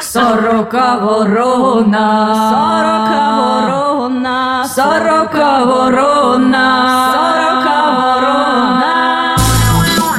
Сорока 0.00 0.98
ворона, 1.02 2.06
сорока 2.50 3.22
ворона, 3.38 4.64
сорока 4.68 5.64
ворона, 5.64 6.66
сорока 7.12 7.78
ворона. 7.90 8.92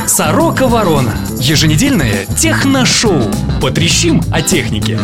Сорока 0.08 0.68
Ворона. 0.68 1.12
Еженедельное 1.44 2.26
техношоу. 2.40 3.22
Потрещим 3.62 4.22
о 4.32 4.42
технике. 4.42 4.98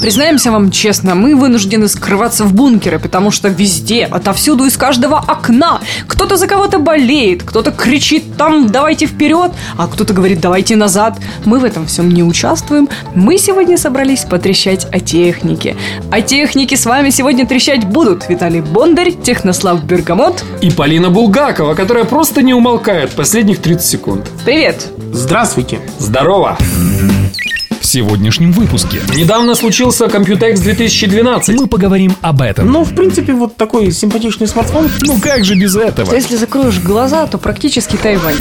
Признаемся 0.00 0.50
вам 0.50 0.70
честно, 0.70 1.14
мы 1.14 1.36
вынуждены 1.36 1.86
скрываться 1.86 2.44
в 2.44 2.54
бункеры, 2.54 2.98
потому 2.98 3.30
что 3.30 3.48
везде, 3.48 4.06
отовсюду, 4.06 4.64
из 4.64 4.78
каждого 4.78 5.18
окна 5.18 5.80
кто-то 6.06 6.38
за 6.38 6.46
кого-то 6.46 6.78
болеет, 6.78 7.42
кто-то 7.42 7.72
кричит 7.72 8.38
там 8.38 8.70
«давайте 8.70 9.04
вперед», 9.04 9.52
а 9.76 9.86
кто-то 9.86 10.14
говорит 10.14 10.40
«давайте 10.40 10.76
назад». 10.76 11.18
Мы 11.44 11.58
в 11.58 11.64
этом 11.64 11.86
всем 11.86 12.08
не 12.08 12.22
участвуем. 12.22 12.88
Мы 13.14 13.36
сегодня 13.36 13.76
собрались 13.76 14.24
потрещать 14.24 14.86
о 14.90 15.00
технике. 15.00 15.76
О 16.10 16.22
технике 16.22 16.78
с 16.78 16.86
вами 16.86 17.10
сегодня 17.10 17.46
трещать 17.46 17.84
будут 17.84 18.30
Виталий 18.30 18.62
Бондарь, 18.62 19.12
Технослав 19.12 19.84
Бергамот. 19.84 20.42
И 20.62 20.70
Полина 20.70 21.10
Булгакова, 21.10 21.74
которая 21.74 22.04
просто 22.04 22.40
не 22.40 22.54
умолкает 22.54 23.10
последних 23.10 23.60
30 23.60 23.86
секунд. 23.86 24.30
Привет! 24.46 24.86
Здравствуйте. 25.12 25.49
Здорово! 25.98 26.56
В 27.80 27.86
сегодняшнем 27.86 28.52
выпуске 28.52 29.00
Недавно 29.16 29.54
случился 29.54 30.04
Computex 30.04 30.60
2012. 30.60 31.58
мы 31.58 31.66
поговорим 31.66 32.14
об 32.20 32.42
этом. 32.42 32.70
Ну, 32.70 32.84
в 32.84 32.94
принципе, 32.94 33.32
вот 33.32 33.56
такой 33.56 33.90
симпатичный 33.90 34.46
смартфон. 34.46 34.90
Ну 35.00 35.18
как 35.18 35.44
же 35.46 35.54
без 35.54 35.74
этого? 35.76 36.14
Если 36.14 36.36
закроешь 36.36 36.78
глаза, 36.78 37.26
то 37.26 37.38
практически 37.38 37.96
Тайвань. 37.96 38.36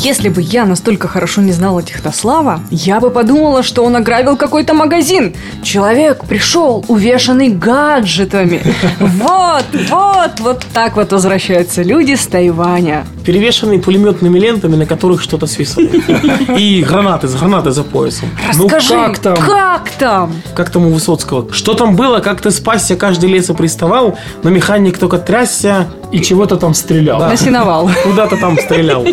Если 0.00 0.28
бы 0.28 0.40
я 0.40 0.64
настолько 0.64 1.08
хорошо 1.08 1.40
не 1.40 1.50
знала 1.50 1.82
Технослава, 1.82 2.60
я 2.70 3.00
бы 3.00 3.10
подумала, 3.10 3.62
что 3.64 3.84
он 3.84 3.96
ограбил 3.96 4.36
какой-то 4.36 4.72
магазин. 4.72 5.34
Человек 5.62 6.24
пришел, 6.24 6.84
увешанный 6.88 7.48
гаджетами. 7.48 8.62
Вот, 9.00 9.64
вот, 9.90 10.40
вот 10.40 10.66
так 10.72 10.96
вот 10.96 11.12
возвращаются 11.12 11.82
люди 11.82 12.14
с 12.14 12.26
Тайваня. 12.26 13.06
Перевешенный 13.24 13.78
пулеметными 13.80 14.38
лентами, 14.38 14.76
на 14.76 14.86
которых 14.86 15.20
что-то 15.20 15.46
свисает. 15.46 15.90
И 16.56 16.82
гранаты, 16.82 17.26
гранаты 17.28 17.70
за 17.70 17.82
поясом. 17.84 18.28
Расскажи, 18.48 18.94
Ну, 18.94 19.06
как 19.06 19.18
там? 19.18 19.36
как 19.36 19.90
там? 19.98 20.32
Как 20.54 20.70
там 20.70 20.86
у 20.86 20.90
Высоцкого? 20.90 21.52
Что 21.52 21.74
там 21.74 21.96
было, 21.96 22.18
как 22.20 22.40
ты 22.40 22.50
спасся, 22.50 22.96
каждый 22.96 23.30
лесу 23.30 23.54
приставал, 23.54 24.18
но 24.42 24.50
механик 24.50 24.98
только 24.98 25.18
трясся, 25.18 25.88
И 26.10 26.20
чего-то 26.20 26.56
там 26.56 26.74
стрелял. 26.74 27.18
Да. 27.18 27.28
Насиновал. 27.28 27.90
куда-то 28.04 28.36
там 28.36 28.58
стрелял. 28.58 29.04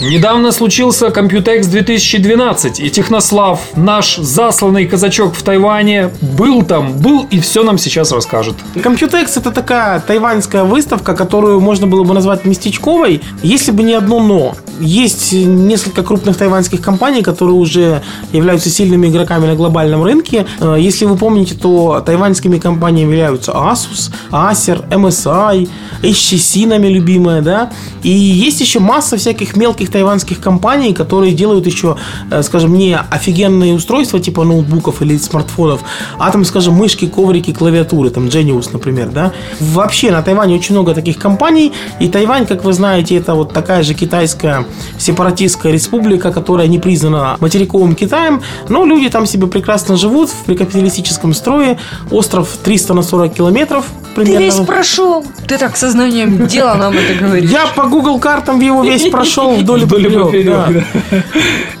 Недавно 0.00 0.52
случился 0.52 1.08
Computex 1.08 1.66
2012, 1.66 2.78
и 2.80 2.88
Технослав, 2.88 3.60
наш 3.74 4.16
засланный 4.16 4.86
казачок 4.86 5.34
в 5.34 5.42
Тайване, 5.42 6.10
был 6.20 6.62
там, 6.62 6.96
был 6.98 7.26
и 7.28 7.40
все 7.40 7.64
нам 7.64 7.78
сейчас 7.78 8.12
расскажет. 8.12 8.54
Computex 8.76 9.32
это 9.36 9.50
такая 9.50 9.98
тайваньская 9.98 10.62
выставка, 10.62 11.14
которую 11.16 11.60
можно 11.60 11.88
было 11.88 12.04
бы 12.04 12.14
назвать 12.14 12.44
местечковой, 12.44 13.22
если 13.42 13.72
бы 13.72 13.82
не 13.82 13.94
одно 13.94 14.20
но. 14.20 14.54
Есть 14.78 15.32
несколько 15.32 16.04
крупных 16.04 16.36
тайваньских 16.36 16.80
компаний, 16.80 17.22
которые 17.22 17.56
уже 17.56 18.02
являются 18.32 18.70
сильными 18.70 19.08
игроками 19.08 19.46
на 19.46 19.56
глобальном 19.56 20.04
рынке. 20.04 20.46
Э, 20.60 20.76
Если 20.78 21.06
вы 21.06 21.16
помните, 21.16 21.56
то 21.56 22.00
тайваньскими 22.06 22.58
компаниями 22.58 23.10
являются 23.14 23.50
Asus, 23.50 24.12
Acer, 24.30 24.88
MSI, 24.90 25.68
HTC 26.02 26.66
нами 26.66 26.88
любимая, 26.88 27.42
да. 27.42 27.70
И 28.02 28.10
есть 28.10 28.60
еще 28.60 28.78
масса 28.80 29.16
всяких 29.16 29.56
мелких 29.56 29.90
тайваньских 29.90 30.40
компаний, 30.40 30.94
которые 30.94 31.32
делают 31.32 31.66
еще, 31.66 31.96
э, 32.30 32.42
скажем, 32.42 32.74
не 32.74 32.96
офигенные 32.96 33.74
устройства 33.74 34.20
типа 34.20 34.44
ноутбуков 34.44 35.02
или 35.02 35.16
смартфонов, 35.16 35.80
а 36.18 36.30
там, 36.30 36.44
скажем, 36.44 36.74
мышки, 36.74 37.06
коврики, 37.06 37.52
клавиатуры, 37.52 38.10
там 38.10 38.26
Genius, 38.26 38.70
например, 38.72 39.08
да. 39.08 39.32
Вообще 39.60 40.10
на 40.10 40.22
Тайване 40.22 40.54
очень 40.56 40.74
много 40.74 40.94
таких 40.94 41.18
компаний, 41.18 41.72
и 42.00 42.08
Тайвань, 42.08 42.46
как 42.46 42.64
вы 42.64 42.72
знаете, 42.72 43.16
это 43.16 43.34
вот 43.34 43.52
такая 43.52 43.82
же 43.82 43.94
китайская 43.94 44.64
сепаратистская 44.98 45.72
республика, 45.72 46.32
которая 46.32 46.66
не 46.68 46.78
признана 46.78 47.36
материковым 47.40 47.94
Китаем, 47.94 48.42
но 48.68 48.84
люди 48.84 49.08
там 49.08 49.26
себе 49.26 49.46
прекрасно 49.46 49.96
живут 49.96 50.30
в 50.30 50.44
прекапиталистическом 50.44 51.34
строе, 51.34 51.78
остров 52.10 52.56
300 52.62 52.94
на 52.94 53.02
40 53.02 53.34
километров 53.34 53.86
Ты 54.14 54.22
примерно. 54.22 54.44
весь 54.44 54.54
прошел. 54.66 55.24
Ты 55.46 55.58
так 55.58 55.76
сознанием 55.88 56.46
дела 56.46 56.74
нам 56.74 56.94
это 56.94 57.24
говоришь. 57.24 57.50
Я 57.50 57.66
по 57.74 57.84
Google 57.84 58.18
картам 58.20 58.60
его 58.60 58.84
весь 58.84 59.10
прошел 59.10 59.54
вдоль 59.54 59.82
и 59.82 59.86
поперек, 59.86 60.46
да. 60.46 60.68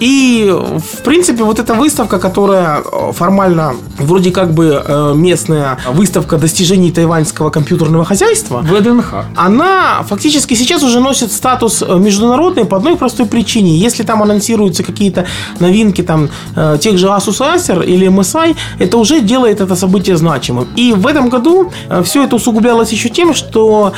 И, 0.00 0.50
в 0.50 1.02
принципе, 1.02 1.42
вот 1.42 1.58
эта 1.58 1.74
выставка, 1.74 2.18
которая 2.18 2.80
э, 2.80 3.12
формально 3.12 3.74
вроде 3.98 4.30
как 4.30 4.52
бы 4.54 4.82
э, 4.84 5.12
местная 5.14 5.78
выставка 5.92 6.38
достижений 6.38 6.92
тайваньского 6.92 7.50
компьютерного 7.50 8.04
хозяйства, 8.04 8.62
ВДНХ. 8.62 9.14
она 9.36 10.04
фактически 10.08 10.54
сейчас 10.54 10.82
уже 10.82 11.00
носит 11.00 11.32
статус 11.32 11.82
э, 11.82 11.96
международный 11.98 12.64
по 12.64 12.76
одной 12.76 12.96
простой 12.96 13.26
причине. 13.26 13.76
Если 13.76 14.04
там 14.04 14.22
анонсируются 14.22 14.84
какие-то 14.84 15.26
новинки 15.60 16.02
там 16.02 16.30
тех 16.80 16.98
же 16.98 17.08
Asus 17.08 17.40
Acer 17.40 17.84
или 17.84 18.08
MSI, 18.08 18.56
это 18.78 18.96
уже 18.98 19.20
делает 19.20 19.60
это 19.60 19.76
событие 19.76 20.16
значимым. 20.16 20.68
И 20.76 20.92
в 20.92 21.06
этом 21.06 21.28
году 21.28 21.72
все 22.04 22.24
это 22.24 22.36
усугублялось 22.36 22.92
еще 22.92 23.08
тем, 23.08 23.34
что 23.34 23.92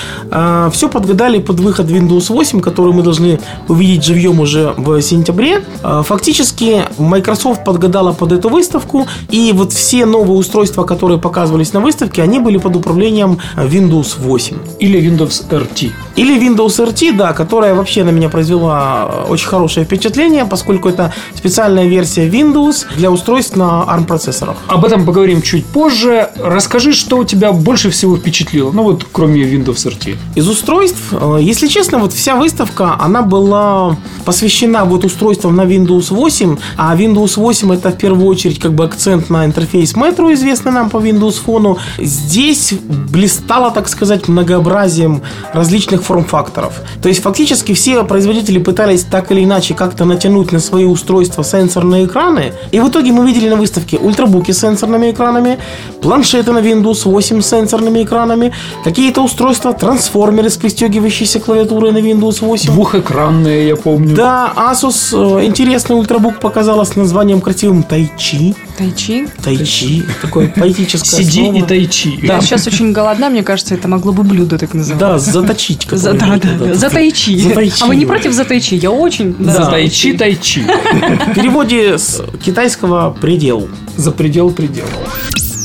все 0.73 0.89
подгадали 0.89 1.39
под 1.39 1.61
выход 1.61 1.87
Windows 1.87 2.27
8, 2.29 2.61
который 2.61 2.93
мы 2.93 3.03
должны 3.03 3.41
увидеть 3.69 4.05
живьем 4.05 4.41
уже 4.41 4.75
в 4.77 5.01
сентябре. 5.03 5.63
Э, 5.83 6.03
фактически 6.05 6.85
Microsoft 6.99 7.65
подгадала 7.65 8.13
под 8.13 8.33
эту 8.33 8.49
выставку, 8.49 9.07
и 9.29 9.53
вот 9.55 9.73
все 9.73 10.07
новые 10.07 10.39
устройства, 10.39 10.85
которые 10.85 11.19
показывались 11.19 11.73
на 11.73 11.81
выставке, 11.81 12.23
они 12.23 12.39
были 12.39 12.59
под 12.59 12.77
управлением 12.77 13.39
Windows 13.57 14.15
8. 14.19 14.57
Или 14.79 15.01
Windows 15.01 15.49
RT. 15.49 15.91
Или 16.17 16.39
Windows 16.39 16.79
RT, 16.79 17.17
да, 17.17 17.33
которая 17.33 17.75
вообще 17.75 18.05
на 18.05 18.11
меня 18.11 18.29
произвела 18.29 19.09
э, 19.27 19.31
очень 19.31 19.49
хорошее 19.49 19.87
впечатление, 19.87 20.45
поскольку 20.45 20.89
это 20.89 21.13
специальная 21.35 21.87
версия 21.87 22.29
Windows 22.29 22.87
для 22.97 23.11
устройств 23.11 23.57
на 23.57 23.85
ARM 23.89 24.07
процессорах. 24.07 24.57
Об 24.67 24.85
этом 24.85 25.05
поговорим 25.07 25.43
чуть 25.43 25.67
позже. 25.67 26.29
Расскажи, 26.37 26.93
что 26.93 27.19
у 27.19 27.25
тебя 27.25 27.53
больше 27.53 27.91
всего 27.91 28.17
впечатлило. 28.17 28.73
Ну 28.73 28.83
вот, 28.83 29.07
кроме 29.13 29.43
Windows 29.43 29.87
RT. 29.91 30.17
Из 30.37 30.49
устройств, 30.49 31.13
э, 31.13 31.39
если 31.41 31.67
честно, 31.67 31.99
вот 31.99 32.13
вся 32.13 32.35
выставка, 32.35 32.97
она 32.99 33.23
была 33.23 33.97
посвящена 34.25 34.85
вот 34.85 35.05
устройствам 35.05 35.57
на 35.57 35.63
Windows 35.63 36.15
8, 36.15 36.57
а 36.77 36.97
Windows 36.97 37.37
8 37.37 37.73
это 37.75 37.91
в 37.91 37.97
первую 37.97 38.27
очередь 38.27 38.59
как 38.59 38.73
бы 38.73 38.85
акцент 38.85 39.31
на 39.31 39.45
интерфейс 39.45 39.95
Metro, 39.95 40.33
известный 40.33 40.73
нам 40.73 40.91
по 40.91 40.99
Windows 40.99 41.37
Phone. 41.45 41.79
Здесь 41.99 42.75
блистало, 43.11 43.71
так 43.71 43.89
сказать, 43.89 44.29
многообразием 44.29 45.23
различных 45.53 46.03
форм-факторов. 46.03 46.75
То 47.03 47.09
есть 47.09 47.23
фактически 47.23 47.75
все 47.75 48.05
производители 48.05 48.59
пытались 48.59 49.03
так 49.03 49.33
или 49.33 49.45
иначе 49.45 49.75
как-то 49.75 50.05
натянуть 50.05 50.53
на 50.53 50.61
свои 50.61 50.85
устройства 50.85 51.43
сенсорные 51.43 52.07
экраны. 52.07 52.53
И 52.73 52.81
в 52.81 52.89
итоге 52.89 53.13
мы 53.13 53.27
видели 53.27 53.49
на 53.49 53.57
выставке 53.57 53.99
ультрабуки 53.99 54.53
с 54.53 54.61
сенсорными 54.61 55.11
экранами, 55.11 55.59
планшеты 56.03 56.53
на 56.53 56.59
Windows 56.59 57.03
8 57.05 57.41
с 57.41 57.49
сенсорными 57.49 58.03
экранами, 58.03 58.53
какие-то 58.85 59.23
устройства, 59.23 59.73
трансформеры 59.81 60.51
с 60.51 60.57
пристегивающейся 60.57 61.41
клавиатурой 61.41 61.93
на 61.93 61.99
Windows 61.99 62.45
8. 62.45 62.67
Двухэкранные, 62.67 63.69
я 63.69 63.77
помню. 63.77 64.15
Да, 64.15 64.53
Asus 64.55 65.41
э, 65.41 65.47
интересный 65.47 65.97
ультрабук 65.97 66.39
показала 66.39 66.85
с 66.85 66.97
названием 66.97 67.41
красивым 67.41 67.83
Тайчи. 67.83 68.55
Тайчи. 68.77 69.27
Тайчи. 69.43 70.05
Такое 70.21 70.49
поэтическое 70.49 71.23
Сиди 71.23 71.49
и 71.59 71.63
тайчи. 71.63 72.19
Я 72.23 72.41
сейчас 72.43 72.67
очень 72.67 72.93
голодна, 72.93 73.31
мне 73.31 73.43
кажется, 73.43 73.75
это 73.75 73.89
могло 73.89 74.13
бы 74.13 74.23
блюдо 74.23 74.59
так 74.59 74.75
называться. 74.75 75.07
Да, 75.07 75.19
заточить. 75.19 75.89
За, 75.91 76.13
да, 76.13 76.19
какое-нибудь, 76.19 76.59
да, 76.59 76.67
да. 76.67 76.75
За 76.75 76.91
тайчи. 76.91 77.39
Затайчи. 77.39 77.83
А 77.83 77.87
вы 77.87 77.97
не 77.97 78.05
против 78.05 78.33
за 78.33 78.45
тайчи? 78.45 78.75
Я 78.75 78.91
очень. 78.91 79.35
За 79.39 79.65
тайчи, 79.65 80.13
тайчи. 80.13 80.63
В 80.63 81.35
переводе 81.35 81.97
с 81.97 82.23
китайского 82.45 83.17
предел. 83.19 83.69
За 83.97 84.13
предел 84.13 84.51
предела. 84.51 84.89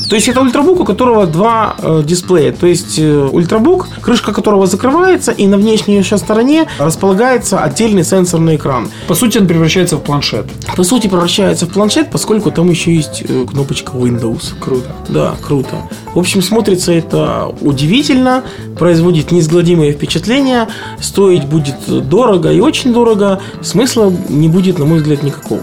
То 0.08 0.14
есть 0.14 0.28
это 0.28 0.40
ультрабук, 0.40 0.80
у 0.80 0.84
которого 0.84 1.26
два 1.26 1.74
э, 1.78 2.02
дисплея. 2.04 2.52
То 2.52 2.66
есть 2.66 2.98
э, 2.98 3.28
ультрабук, 3.32 3.88
крышка 4.00 4.32
которого 4.32 4.66
закрывается, 4.66 5.32
и 5.32 5.46
на 5.46 5.56
внешней 5.56 5.96
еще 5.96 6.16
стороне 6.16 6.68
располагается 6.78 7.60
отдельный 7.60 8.04
сенсорный 8.04 8.56
экран. 8.56 8.88
По 9.08 9.14
сути, 9.14 9.38
он 9.38 9.46
превращается 9.46 9.96
в 9.96 10.02
планшет. 10.02 10.46
По 10.76 10.84
сути, 10.84 11.08
превращается 11.08 11.66
в 11.66 11.70
планшет, 11.70 12.10
поскольку 12.10 12.50
там 12.50 12.70
еще 12.70 12.94
есть 12.94 13.24
э, 13.28 13.46
кнопочка 13.50 13.92
Windows. 13.92 14.54
Круто. 14.60 14.90
Да, 15.08 15.34
круто. 15.42 15.76
В 16.14 16.18
общем, 16.18 16.40
смотрится 16.40 16.92
это 16.92 17.52
удивительно, 17.60 18.44
производит 18.78 19.32
неизгладимое 19.32 19.92
впечатление, 19.92 20.68
стоить 21.00 21.44
будет 21.44 22.08
дорого 22.08 22.52
и 22.52 22.60
очень 22.60 22.92
дорого, 22.92 23.40
смысла 23.62 24.12
не 24.28 24.48
будет, 24.48 24.78
на 24.78 24.84
мой 24.84 24.98
взгляд, 24.98 25.22
никакого. 25.22 25.62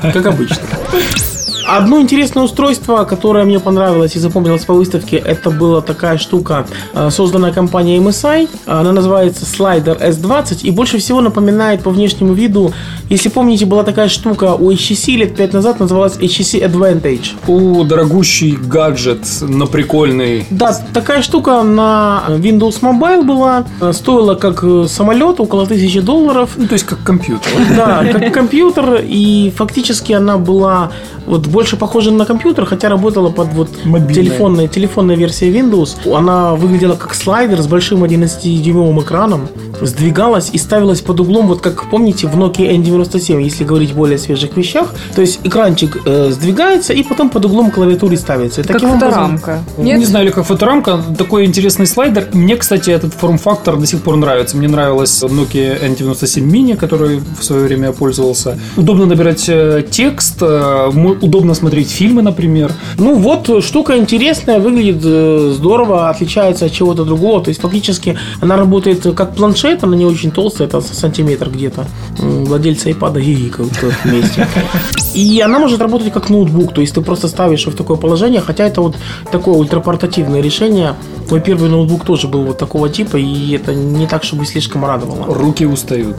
Как 0.00 0.26
обычно. 0.26 0.58
Одно 1.76 2.00
интересное 2.00 2.44
устройство, 2.44 3.02
которое 3.02 3.44
мне 3.44 3.58
понравилось 3.58 4.14
и 4.14 4.20
запомнилось 4.20 4.64
по 4.64 4.74
выставке, 4.74 5.16
это 5.16 5.50
была 5.50 5.80
такая 5.80 6.18
штука, 6.18 6.66
э, 6.94 7.10
созданная 7.10 7.52
компанией 7.52 7.98
MSI. 7.98 8.48
Она 8.66 8.92
называется 8.92 9.44
Slider 9.44 10.00
S20 10.00 10.60
и 10.62 10.70
больше 10.70 10.98
всего 10.98 11.20
напоминает 11.20 11.82
по 11.82 11.90
внешнему 11.90 12.32
виду, 12.32 12.72
если 13.10 13.28
помните, 13.28 13.66
была 13.66 13.82
такая 13.82 14.08
штука 14.08 14.54
у 14.54 14.70
HTC 14.70 15.16
лет 15.16 15.36
5 15.36 15.52
назад, 15.52 15.80
называлась 15.80 16.16
HTC 16.16 16.62
Advantage. 16.64 17.32
О, 17.48 17.82
дорогущий 17.82 18.52
гаджет, 18.52 19.26
но 19.40 19.66
прикольный. 19.66 20.46
Да, 20.50 20.78
такая 20.92 21.22
штука 21.22 21.64
на 21.64 22.22
Windows 22.28 22.80
Mobile 22.82 23.24
была, 23.24 23.64
э, 23.80 23.92
стоила 23.92 24.36
как 24.36 24.62
э, 24.62 24.86
самолет, 24.88 25.40
около 25.40 25.66
тысячи 25.66 25.98
долларов. 25.98 26.50
Ну, 26.56 26.68
то 26.68 26.74
есть 26.74 26.86
как 26.86 27.02
компьютер. 27.02 27.50
Да, 27.76 28.04
как 28.12 28.32
компьютер, 28.32 29.00
и 29.02 29.52
фактически 29.56 30.12
она 30.12 30.38
была 30.38 30.92
вот 31.26 31.46
больше 31.46 31.63
похожа 31.76 32.10
на 32.10 32.24
компьютер, 32.26 32.64
хотя 32.66 32.88
работала 32.88 33.30
под 33.30 33.48
вот 33.54 33.68
Мобильная. 33.84 34.14
телефонной, 34.14 34.68
телефонной 34.68 35.16
версией 35.16 35.52
Windows. 35.58 35.96
Она 36.14 36.54
выглядела 36.54 36.94
как 36.94 37.14
слайдер 37.14 37.60
с 37.60 37.66
большим 37.66 38.04
11-дюймовым 38.04 39.02
экраном, 39.02 39.48
сдвигалась 39.80 40.50
и 40.52 40.58
ставилась 40.58 41.00
под 41.00 41.20
углом, 41.20 41.46
вот 41.48 41.60
как 41.60 41.90
помните 41.90 42.26
в 42.26 42.36
Nokia 42.36 42.70
N97, 42.76 43.42
если 43.42 43.64
говорить 43.64 43.92
более 43.94 44.18
свежих 44.18 44.56
вещах. 44.56 44.94
То 45.14 45.20
есть 45.20 45.40
экранчик 45.44 45.98
э, 46.06 46.30
сдвигается 46.30 46.92
и 46.92 47.02
потом 47.02 47.30
под 47.30 47.44
углом 47.44 47.70
клавиатуры 47.70 48.16
ставится. 48.16 48.60
И 48.60 48.64
Как 48.64 48.74
таким 48.74 48.90
образом- 48.96 49.38
фоторамка. 49.38 49.58
Не 49.78 50.04
знаю, 50.04 50.26
или 50.26 50.32
как 50.32 50.44
фоторамка, 50.46 51.00
такой 51.18 51.44
интересный 51.44 51.86
слайдер. 51.86 52.28
Мне, 52.32 52.56
кстати, 52.56 52.90
этот 52.90 53.14
форм-фактор 53.14 53.76
до 53.76 53.86
сих 53.86 54.02
пор 54.02 54.16
нравится. 54.16 54.56
Мне 54.56 54.68
нравилась 54.68 55.22
Nokia 55.22 55.80
N97 55.82 56.42
Mini, 56.48 56.76
которой 56.76 57.20
в 57.38 57.44
свое 57.44 57.64
время 57.64 57.88
я 57.88 57.92
пользовался. 57.92 58.58
Удобно 58.76 59.06
набирать 59.06 59.44
э, 59.48 59.84
текст, 59.90 60.38
э, 60.40 60.90
мо- 60.92 61.16
удобно 61.44 61.54
смотреть 61.54 61.90
фильмы, 61.90 62.22
например. 62.22 62.72
Ну 62.98 63.14
вот, 63.16 63.64
штука 63.64 63.96
интересная, 63.96 64.58
выглядит 64.58 65.02
э, 65.04 65.52
здорово, 65.54 66.08
отличается 66.08 66.64
от 66.66 66.72
чего-то 66.72 67.04
другого. 67.04 67.42
То 67.42 67.50
есть 67.50 67.60
фактически 67.60 68.16
она 68.40 68.56
работает 68.56 69.06
как 69.14 69.34
планшет, 69.34 69.84
она 69.84 69.96
не 69.96 70.06
очень 70.06 70.30
толстая, 70.30 70.68
это 70.68 70.80
сантиметр 70.80 71.50
где-то. 71.50 71.84
М, 72.18 72.44
Владельцы 72.44 72.90
iPad 72.90 73.20
гигикают 73.20 73.72
вместе. 74.04 74.46
И 75.14 75.40
она 75.40 75.58
может 75.58 75.80
работать 75.80 76.12
как 76.12 76.30
ноутбук, 76.30 76.72
то 76.74 76.80
есть 76.80 76.94
ты 76.94 77.00
просто 77.00 77.28
ставишь 77.28 77.66
ее 77.66 77.72
в 77.72 77.76
такое 77.76 77.96
положение, 77.96 78.40
хотя 78.40 78.64
это 78.64 78.80
вот 78.80 78.96
такое 79.30 79.54
ультрапортативное 79.54 80.40
решение. 80.40 80.94
Мой 81.30 81.40
первый 81.40 81.68
ноутбук 81.70 82.04
тоже 82.04 82.26
был 82.28 82.44
вот 82.44 82.58
такого 82.58 82.88
типа, 82.88 83.16
и 83.16 83.54
это 83.54 83.74
не 83.74 84.06
так, 84.06 84.24
чтобы 84.24 84.44
слишком 84.46 84.84
радовало. 84.84 85.34
Руки 85.34 85.66
устают. 85.66 86.16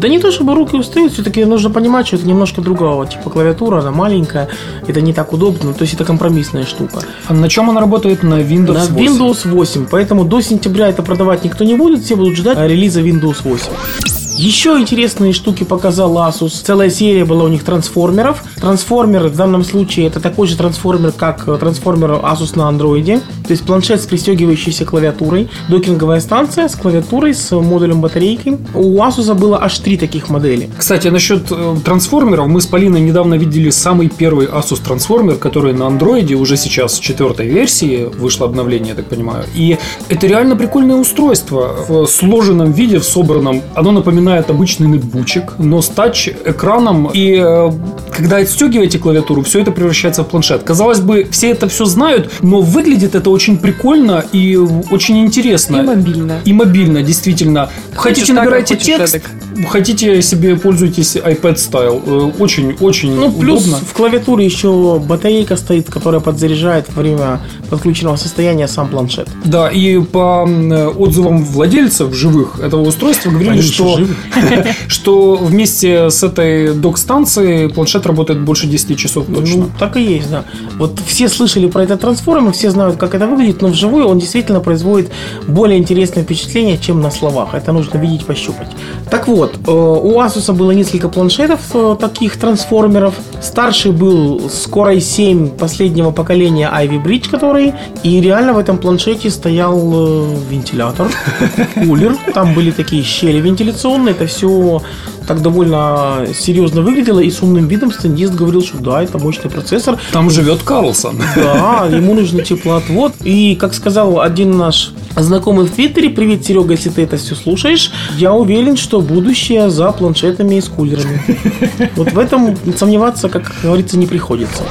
Да 0.00 0.08
не 0.08 0.18
то, 0.18 0.30
чтобы 0.30 0.54
руки 0.54 0.76
устают, 0.76 1.12
все-таки 1.12 1.44
нужно 1.44 1.70
понимать, 1.70 2.06
что 2.06 2.16
это 2.16 2.26
немножко 2.26 2.60
другого 2.60 3.06
типа 3.06 3.30
клавиатура, 3.30 3.80
она 3.80 3.90
маленькая, 3.90 4.48
это 4.86 5.00
не 5.00 5.12
так 5.12 5.32
удобно, 5.32 5.72
то 5.72 5.82
есть 5.82 5.94
это 5.94 6.04
компромиссная 6.04 6.64
штука. 6.64 7.02
А 7.26 7.34
на 7.34 7.48
чем 7.48 7.70
она 7.70 7.80
работает? 7.80 8.22
На 8.22 8.40
Windows 8.40 8.74
На 8.74 8.84
8. 8.84 8.96
Windows 8.96 9.48
8, 9.48 9.86
поэтому 9.90 10.24
до 10.24 10.40
сентября 10.40 10.88
это 10.88 11.02
продавать 11.02 11.44
никто 11.44 11.64
не 11.64 11.74
будет, 11.74 12.04
все 12.04 12.16
будут 12.16 12.36
ждать 12.36 12.58
релиза 12.58 13.00
Windows 13.00 13.38
8. 13.44 14.19
Еще 14.40 14.70
интересные 14.80 15.34
штуки 15.34 15.64
показал 15.64 16.16
Asus. 16.16 16.62
Целая 16.64 16.88
серия 16.88 17.26
была 17.26 17.44
у 17.44 17.48
них 17.48 17.62
трансформеров. 17.62 18.42
Трансформер 18.58 19.26
в 19.28 19.36
данном 19.36 19.62
случае 19.62 20.06
это 20.06 20.18
такой 20.18 20.48
же 20.48 20.56
трансформер, 20.56 21.12
как 21.12 21.46
э, 21.46 21.58
трансформер 21.58 22.12
Asus 22.12 22.56
на 22.56 22.66
андроиде. 22.66 23.18
То 23.18 23.50
есть 23.50 23.66
планшет 23.66 24.00
с 24.00 24.06
пристегивающейся 24.06 24.86
клавиатурой, 24.86 25.50
докинговая 25.68 26.20
станция 26.20 26.68
с 26.68 26.74
клавиатурой, 26.74 27.34
с 27.34 27.54
модулем 27.54 28.00
батарейки. 28.00 28.56
У 28.72 28.96
Asus 29.02 29.34
было 29.34 29.62
аж 29.62 29.78
три 29.80 29.98
таких 29.98 30.30
модели. 30.30 30.70
Кстати, 30.78 31.08
насчет 31.08 31.42
э, 31.50 31.76
трансформеров, 31.84 32.48
мы 32.48 32.62
с 32.62 32.66
Полиной 32.66 33.02
недавно 33.02 33.34
видели 33.34 33.68
самый 33.68 34.08
первый 34.08 34.46
Asus 34.46 34.82
трансформер, 34.82 35.34
который 35.34 35.74
на 35.74 35.86
андроиде 35.86 36.36
уже 36.36 36.56
сейчас 36.56 36.98
в 36.98 37.02
четвертой 37.02 37.46
версии 37.46 38.08
вышло 38.16 38.46
обновление, 38.46 38.90
я 38.90 38.94
так 38.94 39.04
понимаю. 39.04 39.44
И 39.54 39.76
это 40.08 40.26
реально 40.26 40.56
прикольное 40.56 40.96
устройство 40.96 41.76
в 41.86 42.06
сложенном 42.06 42.72
виде, 42.72 43.00
в 43.00 43.04
собранном. 43.04 43.60
Оно 43.74 43.92
напоминает 43.92 44.29
обычный 44.38 44.86
нетбучик, 44.86 45.54
но 45.58 45.82
с 45.82 45.88
тач-экраном. 45.88 47.10
И 47.12 47.40
э, 47.42 47.70
когда 48.10 48.36
отстегиваете 48.36 48.98
клавиатуру, 48.98 49.42
все 49.42 49.60
это 49.60 49.72
превращается 49.72 50.22
в 50.22 50.28
планшет. 50.28 50.62
Казалось 50.62 51.00
бы, 51.00 51.26
все 51.30 51.50
это 51.50 51.68
все 51.68 51.84
знают, 51.84 52.30
но 52.42 52.60
выглядит 52.60 53.14
это 53.14 53.30
очень 53.30 53.58
прикольно 53.58 54.24
и 54.32 54.56
очень 54.56 55.18
интересно. 55.20 55.76
И 55.76 55.82
мобильно. 55.82 56.40
И 56.44 56.52
мобильно, 56.52 57.02
действительно. 57.02 57.70
Хочешь 57.94 58.18
Хотите, 58.18 58.26
так, 58.32 58.36
а 58.36 58.44
набирайте 58.44 58.74
хочешь 58.74 58.86
текст, 58.86 59.14
эдак. 59.14 59.30
Хотите 59.68 60.22
себе 60.22 60.56
пользуйтесь 60.56 61.16
iPad 61.16 61.54
style. 61.56 62.02
Э, 62.06 62.42
Очень, 62.42 62.76
очень 62.80 63.14
Ну, 63.14 63.32
плюс 63.32 63.66
удобно. 63.66 63.86
в 63.86 63.92
клавиатуре 63.92 64.44
еще 64.44 64.98
батарейка 64.98 65.56
стоит, 65.56 65.90
которая 65.90 66.20
подзаряжает 66.20 66.86
во 66.94 67.02
время 67.02 67.40
подключенного 67.68 68.16
состояния 68.16 68.68
сам 68.68 68.88
планшет. 68.88 69.28
Да, 69.44 69.68
и 69.68 69.98
по 69.98 70.46
э, 70.48 70.86
отзывам 70.88 71.44
владельцев 71.44 72.14
живых 72.14 72.58
этого 72.60 72.82
устройства 72.82 73.30
говорили, 73.30 73.52
Они 73.52 73.62
что, 73.62 73.98
что 74.88 75.36
вместе 75.36 76.10
с 76.10 76.22
этой 76.22 76.74
док-станцией 76.74 77.68
планшет 77.68 78.06
работает 78.06 78.40
больше 78.40 78.66
10 78.66 78.98
часов 78.98 79.26
точно. 79.26 79.56
Ну, 79.56 79.70
так 79.78 79.96
и 79.96 80.02
есть, 80.02 80.30
да. 80.30 80.44
Вот 80.78 80.98
все 81.06 81.28
слышали 81.28 81.66
про 81.68 81.82
этот 81.84 82.00
трансформер, 82.00 82.52
все 82.52 82.70
знают, 82.70 82.96
как 82.96 83.14
это 83.14 83.26
выглядит, 83.26 83.62
но 83.62 83.68
вживую 83.68 84.06
он 84.06 84.18
действительно 84.18 84.60
производит 84.60 85.10
более 85.46 85.78
интересное 85.78 86.22
впечатление, 86.24 86.78
чем 86.78 87.00
на 87.00 87.10
словах. 87.10 87.54
Это 87.54 87.72
нужно 87.72 87.98
видеть, 87.98 88.24
пощупать. 88.26 88.68
Так 89.10 89.28
вот, 89.28 89.49
э, 89.66 89.70
у 89.70 90.20
Asus 90.20 90.52
было 90.52 90.72
несколько 90.72 91.08
планшетов 91.08 91.60
э, 91.74 91.96
таких 92.00 92.36
трансформеров. 92.36 93.14
Старший 93.40 93.92
был 93.92 94.48
с 94.48 94.66
Core 94.66 94.96
i7 94.96 95.56
последнего 95.56 96.10
поколения 96.10 96.70
Ivy 96.72 97.02
Bridge, 97.02 97.30
который, 97.30 97.74
и 98.02 98.20
реально 98.20 98.52
в 98.52 98.58
этом 98.58 98.78
планшете 98.78 99.30
стоял 99.30 99.76
э, 99.76 100.36
вентилятор, 100.50 101.08
кулер, 101.74 102.16
там 102.34 102.54
были 102.54 102.70
такие 102.70 103.02
щели 103.02 103.40
вентиляционные, 103.40 104.14
это 104.14 104.26
все 104.26 104.82
так 105.26 105.42
довольно 105.42 106.26
серьезно 106.34 106.82
выглядело, 106.82 107.20
и 107.20 107.30
с 107.30 107.42
умным 107.42 107.66
видом 107.68 107.92
стендист 107.92 108.34
говорил, 108.34 108.62
что 108.62 108.78
да, 108.78 109.02
это 109.02 109.18
мощный 109.18 109.50
процессор, 109.50 109.98
Там 110.12 110.30
живет 110.30 110.62
Карлсон. 110.62 111.20
да, 111.36 111.86
ему 111.90 112.14
нужен 112.14 112.42
теплоотвод. 112.42 113.12
И, 113.24 113.56
как 113.56 113.74
сказал 113.74 114.20
один 114.20 114.56
наш 114.56 114.92
знакомый 115.16 115.66
в 115.66 115.70
Твиттере, 115.70 116.10
привет, 116.10 116.44
Серега, 116.44 116.72
если 116.72 116.90
ты 116.90 117.02
это 117.02 117.16
все 117.16 117.34
слушаешь, 117.34 117.90
я 118.16 118.32
уверен, 118.32 118.76
что 118.76 119.00
будущее 119.00 119.70
за 119.70 119.90
планшетами 119.92 120.56
и 120.56 120.60
с 120.60 120.68
кулерами. 120.68 121.20
Вот 121.96 122.12
в 122.12 122.18
этом 122.18 122.56
сомневаться, 122.76 123.28
как 123.28 123.52
говорится, 123.62 123.98
не 123.98 124.06
приходится. 124.06 124.62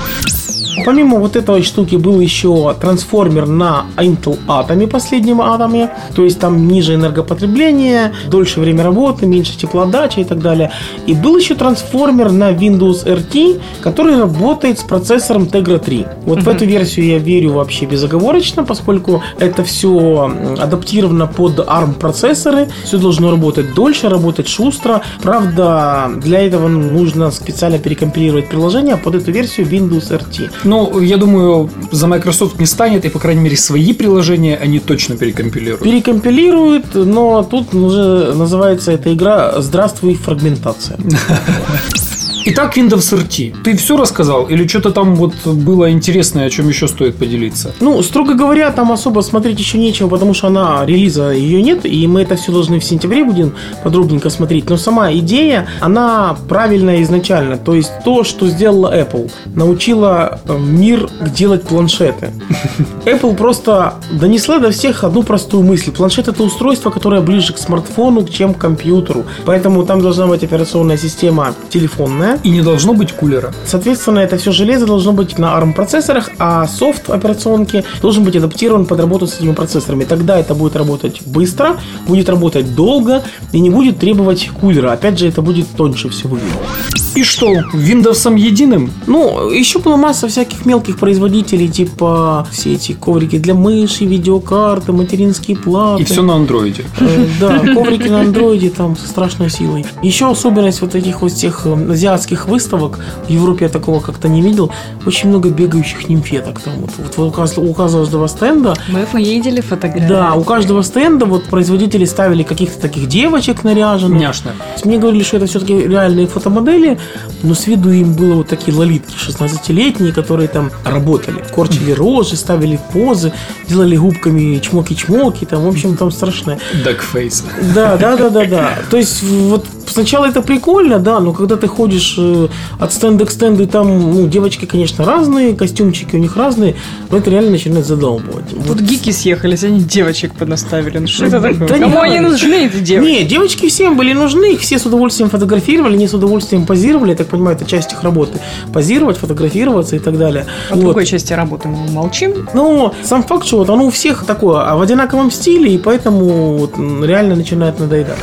Помимо 0.86 1.20
вот 1.20 1.36
этой 1.36 1.64
штуки 1.64 1.96
был 1.96 2.20
еще 2.20 2.76
трансформер 2.80 3.48
на 3.48 3.86
Intel 3.98 4.38
Atom, 4.48 4.88
последнем 4.88 5.42
атоме. 5.42 5.92
То 6.16 6.24
есть 6.24 6.40
там 6.40 6.68
ниже 6.68 6.96
энергопотребление, 6.96 8.14
дольше 8.30 8.60
время 8.60 8.84
работы, 8.84 9.26
меньше 9.26 9.58
теплоотдачи 9.58 10.20
и 10.20 10.24
так 10.24 10.40
далее. 10.40 10.72
И 11.06 11.14
был 11.14 11.38
еще 11.38 11.56
трансформер 11.56 12.32
на 12.32 12.52
Windows 12.52 13.06
RT, 13.06 13.62
который 13.82 14.20
работает 14.20 14.80
с 14.80 14.84
процессором 14.84 15.44
Tegra 15.44 15.80
3. 15.80 16.06
Вот 16.26 16.44
в 16.44 16.50
эту 16.50 16.66
версию 16.66 17.08
я 17.08 17.18
верю 17.18 17.54
вообще 17.54 17.86
безоговорочно, 17.86 18.64
поскольку 18.64 19.24
это 19.40 19.64
все 19.64 20.32
адаптировано 20.60 21.28
под 21.28 21.60
ARM 21.60 21.94
процессоры. 21.94 22.68
Все 22.84 22.98
должно 22.98 23.32
работать 23.32 23.74
дольше, 23.74 24.10
работать 24.10 24.48
шустро. 24.48 25.02
Правда, 25.22 26.10
для 26.18 26.42
этого 26.42 26.68
нужно 26.68 27.32
специально 27.32 27.80
перекомпилировать 27.80 28.50
приложение 28.50 28.98
под 28.98 29.16
эту 29.16 29.32
версию 29.32 29.68
Windows 29.68 30.12
RT. 30.12 30.50
Ну, 30.70 31.02
я 31.02 31.18
думаю, 31.18 31.68
за 31.92 32.06
Microsoft 32.06 32.60
не 32.60 32.68
станет, 32.68 33.04
и, 33.04 33.10
по 33.10 33.18
крайней 33.18 33.42
мере, 33.42 33.58
свои 33.58 33.92
приложения 33.92 34.56
они 34.56 34.80
точно 34.80 35.18
перекомпилируют. 35.18 35.82
Перекомпилирует, 35.82 36.94
но 36.94 37.42
тут 37.42 37.74
называется 37.74 38.92
эта 38.92 39.12
игра 39.12 39.60
«Здравствуй, 39.62 40.14
фрагментация». 40.14 41.00
Итак, 42.46 42.78
Windows 42.78 43.14
RT. 43.14 43.64
Ты 43.64 43.76
все 43.76 43.98
рассказал? 43.98 44.46
Или 44.46 44.66
что-то 44.66 44.92
там 44.92 45.16
вот 45.16 45.34
было 45.46 45.92
интересное, 45.92 46.46
о 46.46 46.50
чем 46.50 46.70
еще 46.70 46.88
стоит 46.88 47.18
поделиться? 47.18 47.74
Ну, 47.82 48.02
строго 48.02 48.34
говоря, 48.34 48.72
там 48.72 48.92
особо 48.92 49.22
смотреть 49.22 49.60
еще 49.60 49.78
нечего, 49.78 50.08
потому 50.08 50.34
что 50.34 50.48
она, 50.48 50.86
релиза 50.86 51.32
ее 51.32 51.62
нет, 51.62 51.86
и 51.86 52.08
мы 52.08 52.22
это 52.22 52.36
все 52.36 52.52
должны 52.52 52.80
в 52.80 52.84
сентябре 52.84 53.26
будем 53.26 53.54
подробненько 53.84 54.30
смотреть. 54.30 54.70
Но 54.70 54.78
сама 54.78 55.12
идея, 55.14 55.68
она 55.82 56.38
правильная 56.48 57.04
изначально. 57.04 57.58
То 57.58 57.76
есть 57.76 57.92
то, 58.06 58.24
что 58.24 58.48
сделала 58.48 58.94
Apple, 58.96 59.30
научила 59.56 60.40
э, 60.46 60.58
мир 60.58 61.10
делать 61.36 61.64
планшеты. 61.64 62.32
Apple 63.06 63.36
просто 63.36 63.96
донесла 64.12 64.60
до 64.60 64.72
всех 64.72 65.04
одну 65.04 65.24
простую 65.24 65.64
мысль. 65.64 65.92
Планшет 65.92 66.28
это 66.30 66.44
устройство, 66.44 66.90
которое 66.90 67.22
ближе 67.22 67.54
к 67.54 67.58
смартфону, 67.58 68.26
чем 68.28 68.54
к 68.54 68.60
компьютеру. 68.60 69.26
Поэтому 69.46 69.86
там 69.86 70.02
должна 70.02 70.28
быть 70.28 70.44
операционная 70.44 70.98
система 70.98 71.54
телефонная. 71.70 72.29
И 72.44 72.50
не 72.50 72.62
должно 72.62 72.94
быть 72.94 73.14
кулера. 73.14 73.54
Соответственно, 73.66 74.20
это 74.20 74.38
все 74.38 74.52
железо 74.52 74.86
должно 74.86 75.14
быть 75.14 75.38
на 75.38 75.58
ARM 75.58 75.74
процессорах, 75.74 76.30
а 76.40 76.68
софт 76.68 77.10
операционки 77.10 77.84
должен 78.02 78.24
быть 78.24 78.36
адаптирован 78.36 78.86
под 78.86 79.00
работу 79.00 79.28
с 79.28 79.38
этими 79.38 79.54
процессорами. 79.54 80.04
Тогда 80.04 80.40
это 80.40 80.54
будет 80.54 80.76
работать 80.76 81.22
быстро, 81.26 81.78
будет 82.08 82.30
работать 82.30 82.76
долго 82.76 83.24
и 83.52 83.60
не 83.60 83.70
будет 83.70 84.00
требовать 84.00 84.50
кулера. 84.60 84.92
Опять 84.92 85.20
же, 85.20 85.28
это 85.28 85.42
будет 85.42 85.68
тоньше 85.76 86.10
все 86.10 86.28
выглядеть. 86.28 86.99
И 87.16 87.24
что, 87.24 87.48
Windows 87.74 88.38
единым? 88.38 88.92
Ну, 89.08 89.50
еще 89.50 89.80
была 89.80 89.98
масса 89.98 90.28
всяких 90.28 90.66
мелких 90.66 90.98
производителей, 91.00 91.68
типа 91.68 92.48
все 92.52 92.74
эти 92.74 92.94
коврики 92.94 93.38
для 93.38 93.54
мыши, 93.54 94.06
видеокарты, 94.06 94.92
материнские 94.92 95.58
платы. 95.58 96.02
И 96.04 96.06
все 96.06 96.22
на 96.22 96.36
андроиде. 96.36 96.84
Э, 97.00 97.26
Да, 97.40 97.60
коврики 97.60 98.08
на 98.08 98.22
андроиде 98.22 98.70
там 98.70 98.96
со 98.98 99.08
страшной 99.08 99.50
силой. 99.50 99.86
Еще 100.04 100.30
особенность 100.30 100.82
вот 100.82 100.96
этих 100.96 101.22
вот 101.22 101.32
всех 101.32 101.62
э, 101.66 101.92
азиатских 101.92 102.48
выставок, 102.48 103.00
в 103.28 103.30
Европе 103.30 103.66
я 103.66 103.70
такого 103.70 104.00
как-то 104.00 104.28
не 104.30 104.42
видел, 104.42 104.72
очень 105.06 105.30
много 105.30 105.50
бегающих 105.50 106.08
нимфеток 106.10 106.60
там. 106.62 106.74
Вот, 106.82 106.92
вот 106.98 107.28
у 107.28 107.32
каждого- 107.32 107.66
у 107.66 107.74
каждого 107.74 108.28
стенда 108.28 108.76
Мы 108.90 109.06
видели 109.20 109.62
фотографии. 109.62 110.08
да, 110.08 110.34
у 110.36 110.44
каждого 110.44 110.82
стенда 110.84 111.26
вот 111.26 111.46
производители 111.46 112.06
ставили 112.06 112.44
каких-то 112.44 112.80
таких 112.82 113.08
девочек 113.08 113.64
наряженных. 113.64 114.20
Няшно. 114.20 114.52
Мне 114.86 114.98
говорили, 114.98 115.24
что 115.24 115.38
это 115.38 115.46
все-таки 115.48 115.74
реальные 115.78 116.28
фотомодели, 116.28 116.99
но 117.44 117.54
с 117.54 117.68
виду 117.68 117.92
им 117.92 118.14
было 118.14 118.36
вот 118.36 118.48
такие 118.48 118.76
лолитки 118.76 119.16
16-летние, 119.16 120.14
которые 120.14 120.48
там 120.48 120.72
работали. 120.84 121.44
Корчили 121.54 121.92
рожи, 121.92 122.36
ставили 122.36 122.80
позы, 122.94 123.32
делали 123.68 123.96
губками 123.98 124.60
чмоки-чмоки, 124.60 125.46
там, 125.46 125.64
в 125.64 125.68
общем, 125.68 125.96
там 125.96 126.12
страшное. 126.12 126.60
Дагфейс. 126.84 127.44
Да, 127.74 127.98
да, 127.98 128.18
да, 128.18 128.30
да, 128.30 128.46
да. 128.46 128.70
То 128.90 128.98
есть 128.98 129.24
вот 129.24 129.66
сначала 129.88 130.26
это 130.26 130.42
прикольно, 130.42 131.00
да, 131.00 131.20
но 131.20 131.34
когда 131.34 131.56
ты 131.56 131.68
ходишь 131.68 132.16
э, 132.18 132.48
от 132.80 132.94
стенда 132.94 133.26
к 133.26 133.32
стенду, 133.32 133.64
и 133.64 133.66
там, 133.66 133.88
ну, 133.88 134.28
девочки, 134.28 134.66
конечно, 134.66 135.06
разные, 135.06 135.56
костюмчики 135.56 136.16
у 136.16 136.20
них 136.20 136.36
разные, 136.36 136.76
но 137.10 137.18
это 137.18 137.30
реально 137.30 137.52
начинает 137.52 137.86
задолбывать. 137.86 138.54
Вот. 138.54 138.68
Тут 138.68 138.82
гики 138.82 139.12
съехались, 139.12 139.64
они 139.64 139.82
девочек 139.82 140.34
понаставили. 140.36 141.00
Ну 141.00 141.08
что 141.08 141.26
это 141.26 141.40
Да 141.40 141.50
такое? 141.50 141.78
не 141.78 141.84
Кому 141.84 142.02
они 142.02 142.20
нужны, 142.20 142.66
эти 142.68 142.80
девочки? 142.80 143.10
Не, 143.12 143.24
девочки 143.24 143.68
всем 143.70 143.98
были 143.98 144.14
нужны, 144.14 144.54
их 144.54 144.62
все 144.62 144.78
с 144.78 144.86
удовольствием 144.86 145.30
фотографировали, 145.30 145.98
не 145.98 146.08
с 146.08 146.14
удовольствием 146.14 146.66
позировали, 146.66 146.89
я 147.12 147.16
так 147.16 147.28
понимаю, 147.28 147.56
это 147.56 147.66
часть 147.66 147.94
их 147.94 148.04
работы. 148.04 148.40
Позировать, 148.74 149.18
фотографироваться 149.18 149.96
и 149.96 150.00
так 150.00 150.18
далее. 150.18 150.46
О 150.70 150.76
Вот. 150.76 150.84
другой 150.84 151.06
части 151.06 151.34
работы 151.34 151.68
мы 151.68 151.90
молчим. 151.92 152.48
Но 152.54 152.94
сам 153.04 153.24
факт, 153.24 153.46
что 153.46 153.58
вот 153.58 153.70
оно 153.70 153.86
у 153.86 153.90
всех 153.90 154.26
такое, 154.26 154.62
а 154.62 154.76
в 154.76 154.82
одинаковом 154.82 155.32
стиле, 155.32 155.74
и 155.74 155.78
поэтому 155.78 156.58
вот, 156.58 156.78
реально 156.78 157.36
начинает 157.36 157.80
надоедать. 157.80 158.18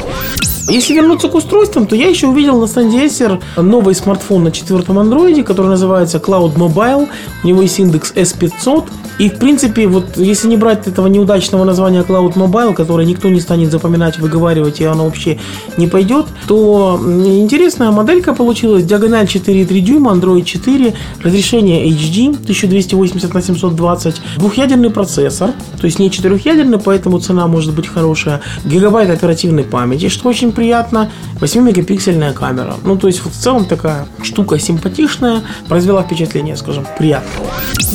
Если 0.68 0.94
вернуться 0.94 1.28
к 1.28 1.34
устройствам, 1.34 1.86
то 1.86 1.94
я 1.94 2.08
еще 2.08 2.26
увидел 2.26 2.58
на 2.58 2.66
стенде 2.66 3.04
Acer 3.06 3.40
новый 3.56 3.94
смартфон 3.94 4.44
на 4.44 4.50
четвертом 4.50 4.98
андроиде, 4.98 5.44
который 5.44 5.68
называется 5.68 6.18
Cloud 6.18 6.56
Mobile. 6.56 7.08
У 7.44 7.46
него 7.46 7.62
есть 7.62 7.78
индекс 7.78 8.12
S500. 8.12 8.86
И, 9.18 9.30
в 9.30 9.38
принципе, 9.38 9.86
вот 9.86 10.16
если 10.16 10.48
не 10.48 10.56
брать 10.56 10.86
этого 10.86 11.06
неудачного 11.06 11.64
названия 11.64 12.02
Cloud 12.02 12.34
Mobile, 12.34 12.74
которое 12.74 13.06
никто 13.06 13.28
не 13.28 13.40
станет 13.40 13.70
запоминать, 13.70 14.18
выговаривать, 14.18 14.80
и 14.80 14.84
оно 14.84 15.04
вообще 15.04 15.38
не 15.78 15.86
пойдет, 15.86 16.26
то 16.46 17.00
интересная 17.02 17.90
моделька 17.90 18.34
получилась. 18.34 18.84
Диагональ 18.84 19.24
4,3 19.24 19.80
дюйма, 19.80 20.12
Android 20.12 20.44
4, 20.44 20.94
разрешение 21.22 21.88
HD 21.88 22.30
1280 22.30 23.32
на 23.32 23.40
720, 23.40 24.20
двухъядерный 24.36 24.90
процессор, 24.90 25.52
то 25.80 25.86
есть 25.86 25.98
не 25.98 26.10
четырехъядерный, 26.10 26.78
поэтому 26.78 27.18
цена 27.18 27.46
может 27.46 27.74
быть 27.74 27.86
хорошая, 27.86 28.42
гигабайт 28.66 29.08
оперативной 29.08 29.64
памяти, 29.64 30.08
что 30.08 30.28
очень 30.28 30.52
приятно, 30.56 31.10
8-мегапиксельная 31.40 32.32
камера. 32.32 32.74
Ну, 32.82 32.96
то 32.96 33.06
есть, 33.06 33.22
вот 33.24 33.34
в 33.34 33.36
целом 33.36 33.66
такая 33.66 34.06
штука 34.22 34.58
симпатичная, 34.58 35.42
произвела 35.68 36.02
впечатление, 36.02 36.56
скажем, 36.56 36.86
приятного. 36.98 37.48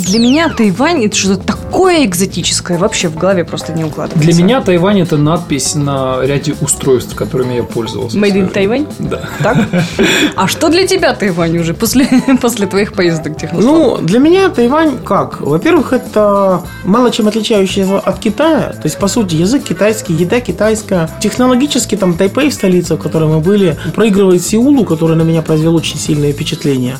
Для 0.05 0.19
меня 0.19 0.49
Тайвань 0.49 1.03
это 1.05 1.15
что-то 1.15 1.41
такое 1.43 1.60
экзотическое. 2.05 2.77
Вообще 2.77 3.07
в 3.07 3.15
голове 3.15 3.43
просто 3.43 3.73
не 3.73 3.83
укладывается. 3.83 4.31
Для 4.31 4.43
меня 4.43 4.61
Тайвань 4.61 5.01
это 5.01 5.17
надпись 5.17 5.75
на 5.75 6.21
ряде 6.21 6.55
устройств, 6.61 7.15
которыми 7.15 7.55
я 7.55 7.63
пользовался. 7.63 8.17
Made 8.17 8.33
in 8.33 8.49
Тайвань? 8.49 8.87
Да. 8.99 9.21
Так? 9.41 9.57
А 10.35 10.47
что 10.47 10.69
для 10.69 10.87
тебя 10.87 11.13
Тайвань 11.13 11.57
уже 11.57 11.73
после, 11.73 12.07
после 12.41 12.67
твоих 12.67 12.93
поездок 12.93 13.37
технослав? 13.37 13.63
Ну, 13.63 13.97
для 14.01 14.19
меня 14.19 14.49
Тайвань 14.49 14.99
как? 15.03 15.41
Во-первых, 15.41 15.93
это 15.93 16.63
мало 16.83 17.11
чем 17.11 17.27
отличающийся 17.27 17.99
от 17.99 18.19
Китая. 18.19 18.73
То 18.73 18.85
есть, 18.85 18.97
по 18.97 19.07
сути, 19.07 19.35
язык 19.35 19.63
китайский, 19.63 20.13
еда 20.13 20.39
китайская. 20.39 21.09
Технологически 21.19 21.95
там 21.95 22.15
Тайпей, 22.15 22.51
столица, 22.51 22.95
в 22.95 22.99
которой 22.99 23.29
мы 23.29 23.39
были, 23.39 23.77
проигрывает 23.95 24.41
Сеулу, 24.41 24.85
который 24.85 25.15
на 25.15 25.23
меня 25.23 25.41
произвел 25.41 25.75
очень 25.75 25.97
сильное 25.97 26.33
впечатление. 26.33 26.97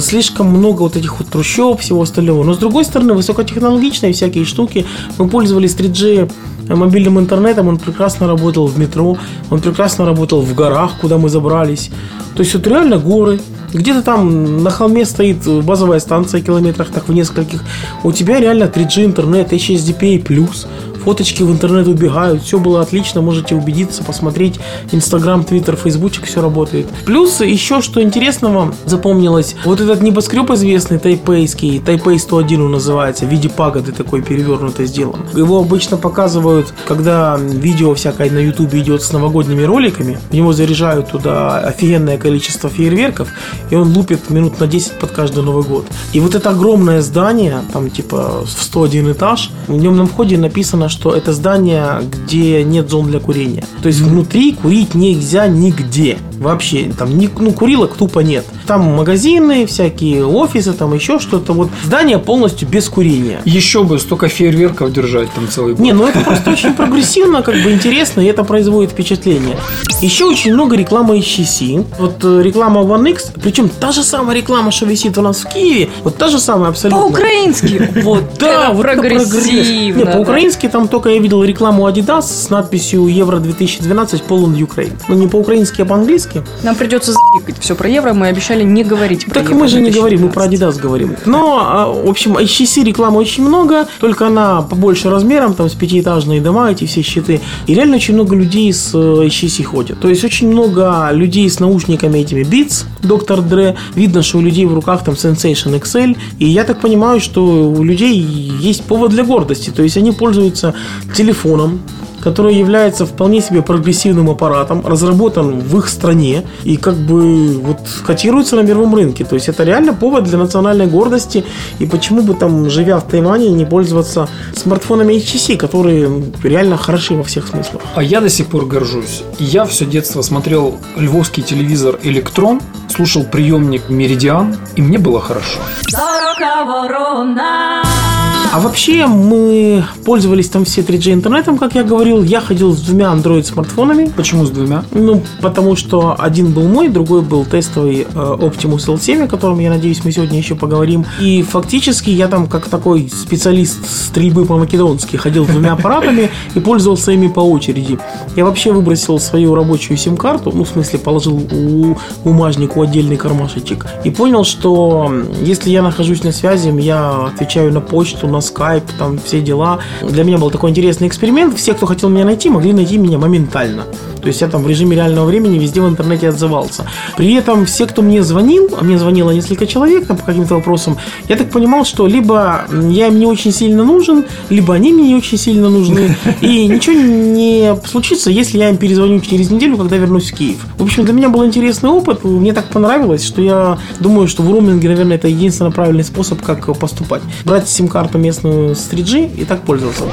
Слишком 0.00 0.48
много 0.48 0.82
вот 0.82 0.96
этих 0.96 1.18
вот 1.18 1.28
трущоб, 1.28 1.80
всего 1.80 2.02
остального. 2.02 2.44
Но, 2.44 2.54
с 2.54 2.58
другой 2.58 2.84
стороны, 2.84 3.14
высокотехнологичные 3.14 4.13
всякие 4.14 4.44
штуки. 4.44 4.86
Мы 5.18 5.28
пользовались 5.28 5.74
3G 5.74 6.30
мобильным 6.68 7.18
интернетом, 7.18 7.68
он 7.68 7.78
прекрасно 7.78 8.26
работал 8.26 8.66
в 8.66 8.78
метро, 8.78 9.18
он 9.50 9.60
прекрасно 9.60 10.06
работал 10.06 10.40
в 10.40 10.54
горах, 10.54 10.92
куда 11.00 11.18
мы 11.18 11.28
забрались. 11.28 11.90
То 12.34 12.42
есть, 12.42 12.54
вот 12.54 12.66
реально 12.66 12.98
горы, 12.98 13.40
где-то 13.72 14.02
там 14.02 14.62
на 14.62 14.70
холме 14.70 15.04
стоит 15.04 15.46
базовая 15.64 15.98
станция 15.98 16.40
километрах 16.40 16.90
так 16.90 17.08
в 17.08 17.12
нескольких. 17.12 17.62
У 18.02 18.12
тебя 18.12 18.40
реально 18.40 18.64
3G 18.64 19.04
интернет, 19.04 19.52
HSDPA+, 19.52 20.66
фоточки 21.04 21.42
в 21.42 21.50
интернет 21.50 21.86
убегают, 21.86 22.42
все 22.42 22.58
было 22.58 22.80
отлично, 22.80 23.20
можете 23.20 23.54
убедиться, 23.54 24.02
посмотреть 24.02 24.58
Инстаграм, 24.92 25.44
Твиттер, 25.44 25.76
Фейсбучик, 25.76 26.24
все 26.24 26.40
работает. 26.40 26.86
Плюс 27.04 27.40
еще, 27.40 27.82
что 27.82 28.02
интересного 28.02 28.74
запомнилось, 28.86 29.54
вот 29.64 29.80
этот 29.80 30.00
небоскреб 30.02 30.50
известный, 30.50 30.98
тайпейский, 30.98 31.80
Тайпей 31.80 32.18
101 32.18 32.62
он 32.62 32.72
называется, 32.72 33.26
в 33.26 33.28
виде 33.28 33.48
пагоды 33.48 33.92
такой 33.92 34.22
перевернуто 34.22 34.84
сделан. 34.86 35.20
Его 35.34 35.58
обычно 35.58 35.96
показывают, 35.96 36.72
когда 36.86 37.36
видео 37.38 37.94
всякое 37.94 38.30
на 38.30 38.38
ютубе 38.38 38.80
идет 38.80 39.02
с 39.02 39.12
новогодними 39.12 39.62
роликами, 39.62 40.18
в 40.30 40.34
него 40.34 40.52
заряжают 40.52 41.10
туда 41.10 41.58
офигенное 41.58 42.18
количество 42.18 42.70
фейерверков, 42.70 43.28
и 43.70 43.74
он 43.74 43.96
лупит 43.96 44.30
минут 44.30 44.60
на 44.60 44.66
10 44.66 44.98
под 44.98 45.10
каждый 45.10 45.42
Новый 45.42 45.64
год. 45.64 45.86
И 46.12 46.20
вот 46.20 46.34
это 46.34 46.50
огромное 46.50 47.00
здание, 47.00 47.62
там 47.72 47.90
типа 47.90 48.44
в 48.44 48.62
101 48.62 49.12
этаж, 49.12 49.50
в 49.68 49.76
нем 49.76 49.96
на 49.96 50.06
входе 50.06 50.38
написано, 50.38 50.88
что 50.94 51.14
это 51.14 51.32
здание, 51.32 52.00
где 52.02 52.62
нет 52.62 52.88
зон 52.88 53.08
для 53.08 53.18
курения. 53.18 53.64
То 53.82 53.88
есть 53.88 54.00
внутри 54.00 54.52
курить 54.52 54.94
нельзя 54.94 55.48
нигде. 55.48 56.18
Вообще, 56.38 56.90
там, 56.96 57.16
ни, 57.16 57.28
ну, 57.38 57.52
курилок 57.52 57.94
тупо 57.96 58.20
нет. 58.20 58.44
Там 58.66 58.82
магазины, 58.82 59.66
всякие 59.66 60.26
офисы, 60.26 60.72
там 60.72 60.94
еще 60.94 61.18
что-то. 61.18 61.52
Вот 61.52 61.70
здание 61.84 62.18
полностью 62.18 62.68
без 62.68 62.88
курения. 62.88 63.40
Еще 63.44 63.84
бы 63.84 63.98
столько 63.98 64.28
фейерверков 64.28 64.92
держать 64.92 65.32
там 65.32 65.48
целый 65.48 65.74
год. 65.74 65.80
Не, 65.80 65.92
ну 65.92 66.06
это 66.06 66.20
просто 66.20 66.50
очень 66.50 66.74
прогрессивно, 66.74 67.42
как 67.42 67.54
бы 67.54 67.72
интересно, 67.72 68.20
и 68.20 68.26
это 68.26 68.44
производит 68.44 68.92
впечатление. 68.92 69.56
Еще 70.00 70.24
очень 70.24 70.54
много 70.54 70.76
рекламы 70.76 71.18
HTC. 71.18 71.84
Вот 71.98 72.24
э, 72.24 72.42
реклама 72.42 72.82
One 72.82 73.10
X, 73.10 73.32
причем 73.42 73.68
та 73.68 73.92
же 73.92 74.02
самая 74.02 74.36
реклама, 74.36 74.70
что 74.70 74.86
висит 74.86 75.18
у 75.18 75.22
нас 75.22 75.40
в 75.40 75.48
Киеве, 75.48 75.90
вот 76.02 76.16
та 76.16 76.28
же 76.28 76.38
самая 76.38 76.70
абсолютно. 76.70 77.02
По-украински. 77.02 77.90
Вот 78.02 78.24
Да, 78.38 78.72
вот 78.72 78.82
прогрессивно. 78.82 80.06
По-украински 80.06 80.68
там 80.68 80.88
только 80.88 81.10
я 81.10 81.18
видел 81.18 81.42
рекламу 81.44 81.88
Adidas 81.88 82.22
с 82.22 82.50
надписью 82.50 83.06
Евро 83.06 83.38
2012 83.38 84.22
Poland 84.28 84.56
Ukraine. 84.58 84.92
Ну 85.08 85.14
не 85.14 85.26
по-украински, 85.28 85.82
а 85.82 85.84
по-английски. 85.84 86.23
Нам 86.62 86.74
придется 86.74 87.12
запикать 87.12 87.62
все 87.62 87.74
про 87.74 87.88
евро. 87.88 88.12
Мы 88.14 88.28
обещали 88.28 88.62
не 88.62 88.84
говорить 88.84 89.24
про 89.26 89.34
Так 89.34 89.44
евро 89.44 89.56
мы 89.56 89.68
же 89.68 89.80
не 89.80 89.90
говорим, 89.90 90.22
мы 90.22 90.28
про 90.28 90.46
2012. 90.46 90.54
Adidas 90.54 90.80
говорим. 90.80 91.16
Но, 91.26 91.58
а, 91.60 91.92
в 91.92 92.08
общем, 92.08 92.36
HTC 92.36 92.84
рекламы 92.84 93.18
очень 93.18 93.44
много, 93.44 93.86
только 94.00 94.26
она 94.26 94.62
побольше 94.62 95.10
размером, 95.10 95.54
там 95.54 95.68
с 95.68 95.74
пятиэтажные 95.74 96.40
дома, 96.40 96.70
эти 96.70 96.86
все 96.86 97.02
щиты. 97.02 97.40
И 97.66 97.74
реально 97.74 97.96
очень 97.96 98.14
много 98.14 98.36
людей 98.36 98.72
с 98.72 98.94
э, 98.94 99.26
HTC 99.26 99.64
ходят. 99.64 100.00
То 100.00 100.08
есть 100.08 100.24
очень 100.24 100.48
много 100.48 101.10
людей 101.12 101.48
с 101.48 101.60
наушниками 101.60 102.18
этими 102.18 102.42
Beats, 102.42 102.84
Dr. 103.02 103.46
Dre. 103.46 103.76
Видно, 103.94 104.22
что 104.22 104.38
у 104.38 104.40
людей 104.40 104.66
в 104.66 104.74
руках 104.74 105.04
там 105.04 105.14
Sensation 105.14 105.78
XL. 105.80 106.16
И 106.38 106.46
я 106.46 106.64
так 106.64 106.80
понимаю, 106.80 107.20
что 107.20 107.44
у 107.44 107.82
людей 107.82 108.16
есть 108.16 108.84
повод 108.84 109.10
для 109.10 109.24
гордости. 109.24 109.70
То 109.70 109.82
есть 109.82 109.96
они 109.96 110.12
пользуются 110.12 110.74
телефоном, 111.16 111.80
который 112.24 112.54
является 112.54 113.04
вполне 113.04 113.40
себе 113.40 113.62
прогрессивным 113.62 114.30
аппаратом, 114.30 114.84
разработан 114.84 115.60
в 115.60 115.78
их 115.78 115.88
стране 115.88 116.42
и 116.64 116.76
как 116.76 116.96
бы 116.96 117.58
вот 117.58 117.78
котируется 118.06 118.56
на 118.56 118.60
мировом 118.60 118.94
рынке. 118.94 119.24
То 119.24 119.34
есть 119.34 119.48
это 119.48 119.62
реально 119.62 119.92
повод 119.92 120.24
для 120.24 120.38
национальной 120.38 120.86
гордости. 120.86 121.44
И 121.78 121.86
почему 121.86 122.22
бы 122.22 122.34
там, 122.34 122.70
живя 122.70 122.98
в 122.98 123.06
Тайване, 123.06 123.50
не 123.50 123.66
пользоваться 123.66 124.28
смартфонами 124.56 125.14
HTC, 125.14 125.56
которые 125.56 126.24
реально 126.42 126.78
хороши 126.78 127.14
во 127.14 127.22
всех 127.22 127.46
смыслах. 127.46 127.82
А 127.94 128.02
я 128.02 128.20
до 128.20 128.30
сих 128.30 128.46
пор 128.46 128.64
горжусь. 128.64 129.22
Я 129.38 129.66
все 129.66 129.84
детство 129.84 130.22
смотрел 130.22 130.76
львовский 130.96 131.42
телевизор 131.42 131.98
«Электрон», 132.02 132.60
слушал 132.88 133.24
приемник 133.24 133.90
«Меридиан», 133.90 134.56
и 134.76 134.82
мне 134.82 134.98
было 134.98 135.20
хорошо. 135.20 135.60
Сорока 135.88 136.64
ворона. 136.64 138.23
А 138.54 138.60
вообще 138.60 139.08
мы 139.08 139.84
пользовались 140.04 140.48
там 140.48 140.64
все 140.64 140.82
3G 140.82 141.12
интернетом, 141.12 141.58
как 141.58 141.74
я 141.74 141.82
говорил. 141.82 142.22
Я 142.22 142.40
ходил 142.40 142.72
с 142.72 142.82
двумя 142.82 143.06
Android 143.06 143.42
смартфонами. 143.42 144.12
Почему 144.16 144.46
с 144.46 144.50
двумя? 144.50 144.84
Ну, 144.92 145.24
потому 145.40 145.74
что 145.74 146.14
один 146.16 146.52
был 146.52 146.68
мой, 146.68 146.86
другой 146.86 147.22
был 147.22 147.44
тестовый 147.44 148.02
э, 148.02 148.14
Optimus 148.14 148.86
L7, 148.86 149.24
о 149.24 149.26
котором, 149.26 149.58
я 149.58 149.70
надеюсь, 149.70 150.04
мы 150.04 150.12
сегодня 150.12 150.38
еще 150.38 150.54
поговорим. 150.54 151.04
И 151.20 151.42
фактически 151.42 152.10
я 152.10 152.28
там 152.28 152.46
как 152.46 152.68
такой 152.68 153.08
специалист 153.08 153.90
стрельбы 153.90 154.44
по-македонски 154.44 155.16
ходил 155.16 155.46
с 155.46 155.48
двумя 155.48 155.72
аппаратами 155.72 156.30
и 156.54 156.60
пользовался 156.60 157.10
ими 157.10 157.26
по 157.26 157.40
очереди. 157.40 157.98
Я 158.36 158.44
вообще 158.44 158.70
выбросил 158.70 159.18
свою 159.18 159.56
рабочую 159.56 159.96
сим-карту, 159.96 160.52
ну, 160.54 160.62
в 160.62 160.68
смысле, 160.68 161.00
положил 161.00 161.42
у 161.50 161.96
бумажнику 162.22 162.82
отдельный 162.82 163.16
кармашечек 163.16 163.84
и 164.04 164.10
понял, 164.10 164.44
что 164.44 165.12
если 165.42 165.70
я 165.70 165.82
нахожусь 165.82 166.22
на 166.22 166.30
связи, 166.30 166.68
я 166.80 167.30
отвечаю 167.34 167.72
на 167.72 167.80
почту, 167.80 168.28
на 168.28 168.43
скайп, 168.44 168.84
там 168.98 169.18
все 169.18 169.40
дела. 169.40 169.80
Для 170.02 170.24
меня 170.24 170.38
был 170.38 170.50
такой 170.50 170.70
интересный 170.70 171.08
эксперимент. 171.08 171.56
Все, 171.58 171.74
кто 171.74 171.86
хотел 171.86 172.08
меня 172.08 172.24
найти, 172.24 172.50
могли 172.50 172.72
найти 172.72 172.98
меня 172.98 173.18
моментально. 173.18 173.86
То 174.24 174.28
есть 174.28 174.40
я 174.40 174.48
там 174.48 174.62
в 174.62 174.68
режиме 174.68 174.96
реального 174.96 175.26
времени 175.26 175.58
везде 175.58 175.82
в 175.82 175.86
интернете 175.86 176.30
отзывался. 176.30 176.86
При 177.18 177.34
этом 177.34 177.66
все, 177.66 177.86
кто 177.86 178.00
мне 178.00 178.22
звонил, 178.22 178.70
а 178.80 178.82
мне 178.82 178.98
звонило 178.98 179.30
несколько 179.32 179.66
человек 179.66 180.06
там 180.06 180.16
по 180.16 180.24
каким-то 180.24 180.54
вопросам, 180.54 180.96
я 181.28 181.36
так 181.36 181.50
понимал, 181.50 181.84
что 181.84 182.06
либо 182.06 182.64
я 182.88 183.08
им 183.08 183.18
не 183.18 183.26
очень 183.26 183.52
сильно 183.52 183.84
нужен, 183.84 184.24
либо 184.48 184.72
они 184.72 184.94
мне 184.94 185.08
не 185.08 185.14
очень 185.14 185.36
сильно 185.36 185.68
нужны. 185.68 186.16
И 186.40 186.66
ничего 186.66 186.98
не 186.98 187.76
случится, 187.86 188.30
если 188.30 188.56
я 188.56 188.70
им 188.70 188.78
перезвоню 188.78 189.20
через 189.20 189.50
неделю, 189.50 189.76
когда 189.76 189.98
вернусь 189.98 190.32
в 190.32 190.34
Киев. 190.34 190.64
В 190.78 190.82
общем, 190.82 191.04
для 191.04 191.12
меня 191.12 191.28
был 191.28 191.44
интересный 191.44 191.90
опыт. 191.90 192.24
Мне 192.24 192.54
так 192.54 192.70
понравилось, 192.70 193.22
что 193.22 193.42
я 193.42 193.78
думаю, 194.00 194.26
что 194.26 194.42
в 194.42 194.50
роуминге, 194.50 194.88
наверное, 194.88 195.16
это 195.16 195.28
единственно 195.28 195.70
правильный 195.70 196.04
способ, 196.04 196.40
как 196.40 196.78
поступать. 196.78 197.20
Брать 197.44 197.68
сим-карту 197.68 198.16
местную 198.16 198.74
с 198.74 198.88
3G 198.90 199.36
и 199.36 199.44
так 199.44 199.60
пользоваться. 199.62 200.04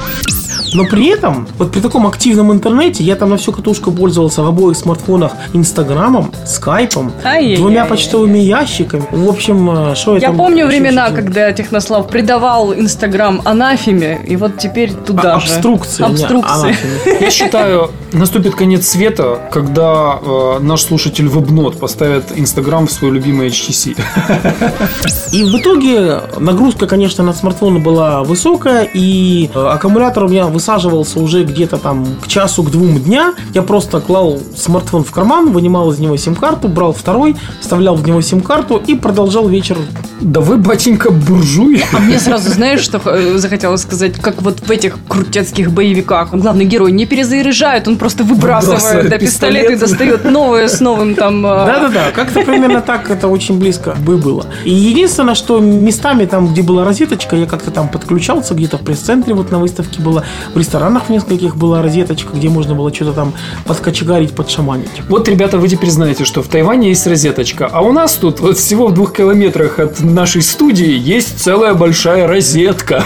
Но 0.74 0.86
при 0.86 1.08
этом, 1.08 1.48
вот 1.58 1.72
при 1.72 1.80
таком 1.82 2.08
активном 2.08 2.52
интернете, 2.52 3.04
я 3.04 3.16
там 3.16 3.30
на 3.30 3.38
всю 3.38 3.52
катушку 3.52 3.92
пользовался 3.92 4.42
в 4.44 4.48
обоих 4.48 4.78
смартфонах 4.78 5.34
Инстаграмом, 5.54 6.32
Скайпом, 6.46 7.12
Ай-яй-яй. 7.24 7.58
двумя 7.58 7.86
почтовыми 7.86 8.38
ящиками. 8.40 9.04
В 9.12 9.30
общем, 9.30 9.70
э, 9.92 9.96
что 9.96 10.16
Я 10.16 10.28
там 10.28 10.38
помню 10.38 10.68
времена, 10.68 11.08
чуть-чуть? 11.08 11.26
когда 11.26 11.52
Технослав 11.52 12.08
придавал 12.08 12.74
Инстаграм 12.74 13.42
анафеме, 13.46 14.20
и 14.26 14.36
вот 14.36 14.58
теперь 14.58 14.94
туда 14.94 15.36
А- 15.36 15.40
же. 15.40 15.48
обструкции. 15.48 16.04
Обструкции. 16.04 16.76
Я 17.22 17.30
считаю, 17.32 17.92
наступит 18.14 18.56
конец 18.56 18.88
света, 18.88 19.40
когда 19.52 20.20
э, 20.22 20.60
наш 20.62 20.82
слушатель 20.84 21.28
Вебнот 21.28 21.80
поставит 21.80 22.26
Инстаграм 22.36 22.88
в 22.88 22.92
свой 22.92 23.12
любимый 23.12 23.48
HTC. 23.50 23.98
И 25.32 25.44
в 25.44 25.56
итоге 25.60 26.22
нагрузка, 26.40 26.88
конечно, 26.88 27.24
на 27.24 27.34
смартфоны 27.34 27.80
была 27.80 28.24
высокая, 28.24 28.84
и 28.94 29.50
э, 29.54 29.60
аккумулятор 29.60 30.26
у 30.26 30.28
меня 30.28 30.48
высаживался 30.62 31.20
уже 31.20 31.44
где-то 31.44 31.78
там 31.78 32.06
к 32.22 32.28
часу, 32.28 32.62
к 32.62 32.70
двум 32.70 33.00
дня. 33.00 33.34
Я 33.56 33.64
просто 33.64 34.00
клал 34.00 34.40
смартфон 34.56 35.04
в 35.04 35.10
карман, 35.12 35.52
вынимал 35.52 35.92
из 35.92 35.98
него 35.98 36.16
сим-карту, 36.18 36.68
брал 36.68 36.94
второй, 36.94 37.36
вставлял 37.60 37.96
в 37.96 38.06
него 38.08 38.22
сим-карту 38.22 38.80
и 38.86 38.94
продолжал 38.94 39.48
вечер. 39.48 39.78
Да 40.22 40.40
вы, 40.40 40.58
батенька, 40.58 41.10
буржуй. 41.10 41.84
А 41.94 42.00
мне 42.00 42.20
сразу, 42.20 42.52
знаешь, 42.52 42.82
что 42.82 43.02
э, 43.06 43.38
захотелось 43.40 43.82
сказать, 43.82 44.20
как 44.22 44.44
вот 44.44 44.60
в 44.60 44.70
этих 44.70 45.00
крутецких 45.08 45.72
боевиках. 45.72 46.32
Главный 46.32 46.66
герой 46.66 46.92
не 46.92 47.08
перезаряжает, 47.08 47.88
он 47.88 47.98
просто 47.98 48.24
выбрасывает, 48.24 48.82
Выбрасывает 48.82 49.10
да, 49.10 49.18
пистолет 49.18 49.64
и 49.72 49.74
пистолет. 49.74 49.80
достает 49.80 50.32
новое 50.32 50.68
с 50.68 50.80
новым 50.80 51.16
там... 51.16 51.44
э, 51.44 51.50
Да-да-да, 51.50 52.12
как-то 52.14 52.42
примерно 52.42 52.82
так 52.82 53.10
это 53.10 53.28
очень 53.30 53.58
близко 53.58 53.96
бы 54.06 54.18
было. 54.18 54.46
И 54.64 54.72
единственное, 54.72 55.34
что 55.34 55.60
местами 55.60 56.26
там, 56.26 56.50
где 56.54 56.62
была 56.62 56.86
розеточка, 56.86 57.36
я 57.36 57.48
как-то 57.48 57.72
там 57.72 57.90
подключался, 57.90 58.54
где-то 58.54 58.78
в 58.78 58.82
пресс-центре 58.82 59.34
вот 59.34 59.50
на 59.50 59.58
выставке 59.58 60.00
было, 60.04 60.24
в 60.54 60.58
ресторанах 60.58 61.06
в 61.06 61.10
нескольких 61.10 61.56
была 61.56 61.82
розеточка, 61.82 62.30
где 62.34 62.50
можно 62.50 62.76
было 62.76 62.94
что-то 62.94 63.14
там 63.14 63.34
подкочегарить, 63.66 64.32
подшаманить. 64.34 64.90
Вот, 65.08 65.28
ребята, 65.28 65.58
вы 65.58 65.70
теперь 65.70 65.90
знаете, 65.90 66.26
что 66.26 66.42
в 66.42 66.48
Тайване 66.48 66.90
есть 66.90 67.08
розеточка, 67.08 67.70
а 67.72 67.82
у 67.82 67.92
нас 67.92 68.14
тут 68.16 68.40
вот 68.40 68.58
всего 68.58 68.88
в 68.88 68.94
двух 68.94 69.14
километрах 69.14 69.80
от 69.80 70.00
нашей 70.02 70.42
студии 70.42 70.98
есть 70.98 71.40
целая 71.40 71.74
большая 71.74 72.28
розетка. 72.28 73.04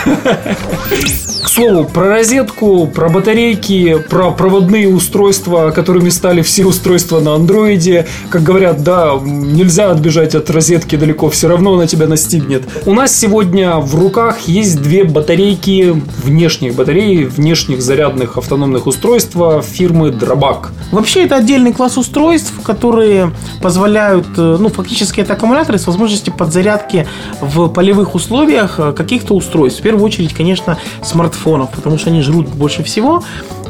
К 1.44 1.48
слову, 1.48 1.86
про 1.86 2.10
розетку, 2.10 2.88
про 2.88 3.10
батарейки, 3.10 4.04
про 4.10 4.32
проводные 4.32 4.90
устройства, 4.90 5.72
которыми 5.72 6.10
стали 6.10 6.42
все 6.42 6.66
устройства 6.66 7.20
на 7.20 7.36
андроиде. 7.36 8.08
Как 8.30 8.44
говорят, 8.44 8.84
да, 8.84 9.14
нельзя 9.24 9.92
отбежать 9.92 10.36
от 10.36 10.50
розетки 10.50 10.96
далеко, 10.96 11.30
все 11.30 11.48
равно 11.48 11.75
она 11.75 11.88
тебя 11.88 12.08
настигнет. 12.08 12.64
У 12.86 12.94
нас 12.94 13.16
сегодня 13.16 13.78
в 13.78 13.96
руках 13.96 14.42
есть 14.48 14.82
две 14.82 15.04
батарейки, 15.04 16.02
внешних 16.24 16.75
батареи, 16.75 17.25
внешних 17.38 17.82
зарядных 17.82 18.38
автономных 18.38 18.88
устройства 18.88 19.62
фирмы 19.62 20.12
Дробак. 20.12 20.72
Вообще 20.92 21.25
это 21.25 21.36
отдельный 21.36 21.74
класс 21.74 21.98
устройств, 21.98 22.54
которые 22.63 23.32
позволяют, 23.62 24.27
э, 24.38 24.58
ну 24.60 24.70
фактически 24.70 25.22
это 25.22 25.34
аккумуляторы 25.34 25.77
с 25.77 25.88
возможностью 25.88 26.34
подзарядки 26.34 27.08
в 27.42 27.68
полевых 27.70 28.16
условиях 28.16 28.79
э, 28.79 28.94
каких-то 28.94 29.33
устройств. 29.33 29.79
В 29.79 29.83
первую 29.83 30.03
очередь, 30.03 30.33
конечно, 30.33 30.77
смартфонов, 31.03 31.72
потому 31.72 31.98
что 31.98 32.09
они 32.09 32.22
жрут 32.22 32.48
больше 32.50 32.83
всего 32.83 33.24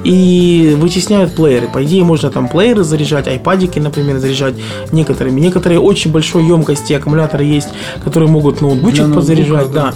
и 0.05 0.75
вытесняют 0.79 1.35
плееры. 1.35 1.67
По 1.67 1.83
идее, 1.83 2.03
можно 2.03 2.29
там 2.29 2.47
плееры 2.47 2.83
заряжать, 2.83 3.27
айпадики, 3.27 3.79
например, 3.79 4.19
заряжать 4.19 4.53
некоторыми. 4.91 5.41
Некоторые 5.41 5.79
очень 5.79 6.11
большой 6.11 6.45
емкости 6.45 6.93
аккумуляторы 6.93 7.43
есть, 7.43 7.69
которые 8.03 8.29
могут 8.29 8.61
ноутбучик 8.61 8.97
Для 8.97 9.07
ноутбука, 9.07 9.27
подзаряжать, 9.27 9.71
да. 9.71 9.81
да. 9.81 9.93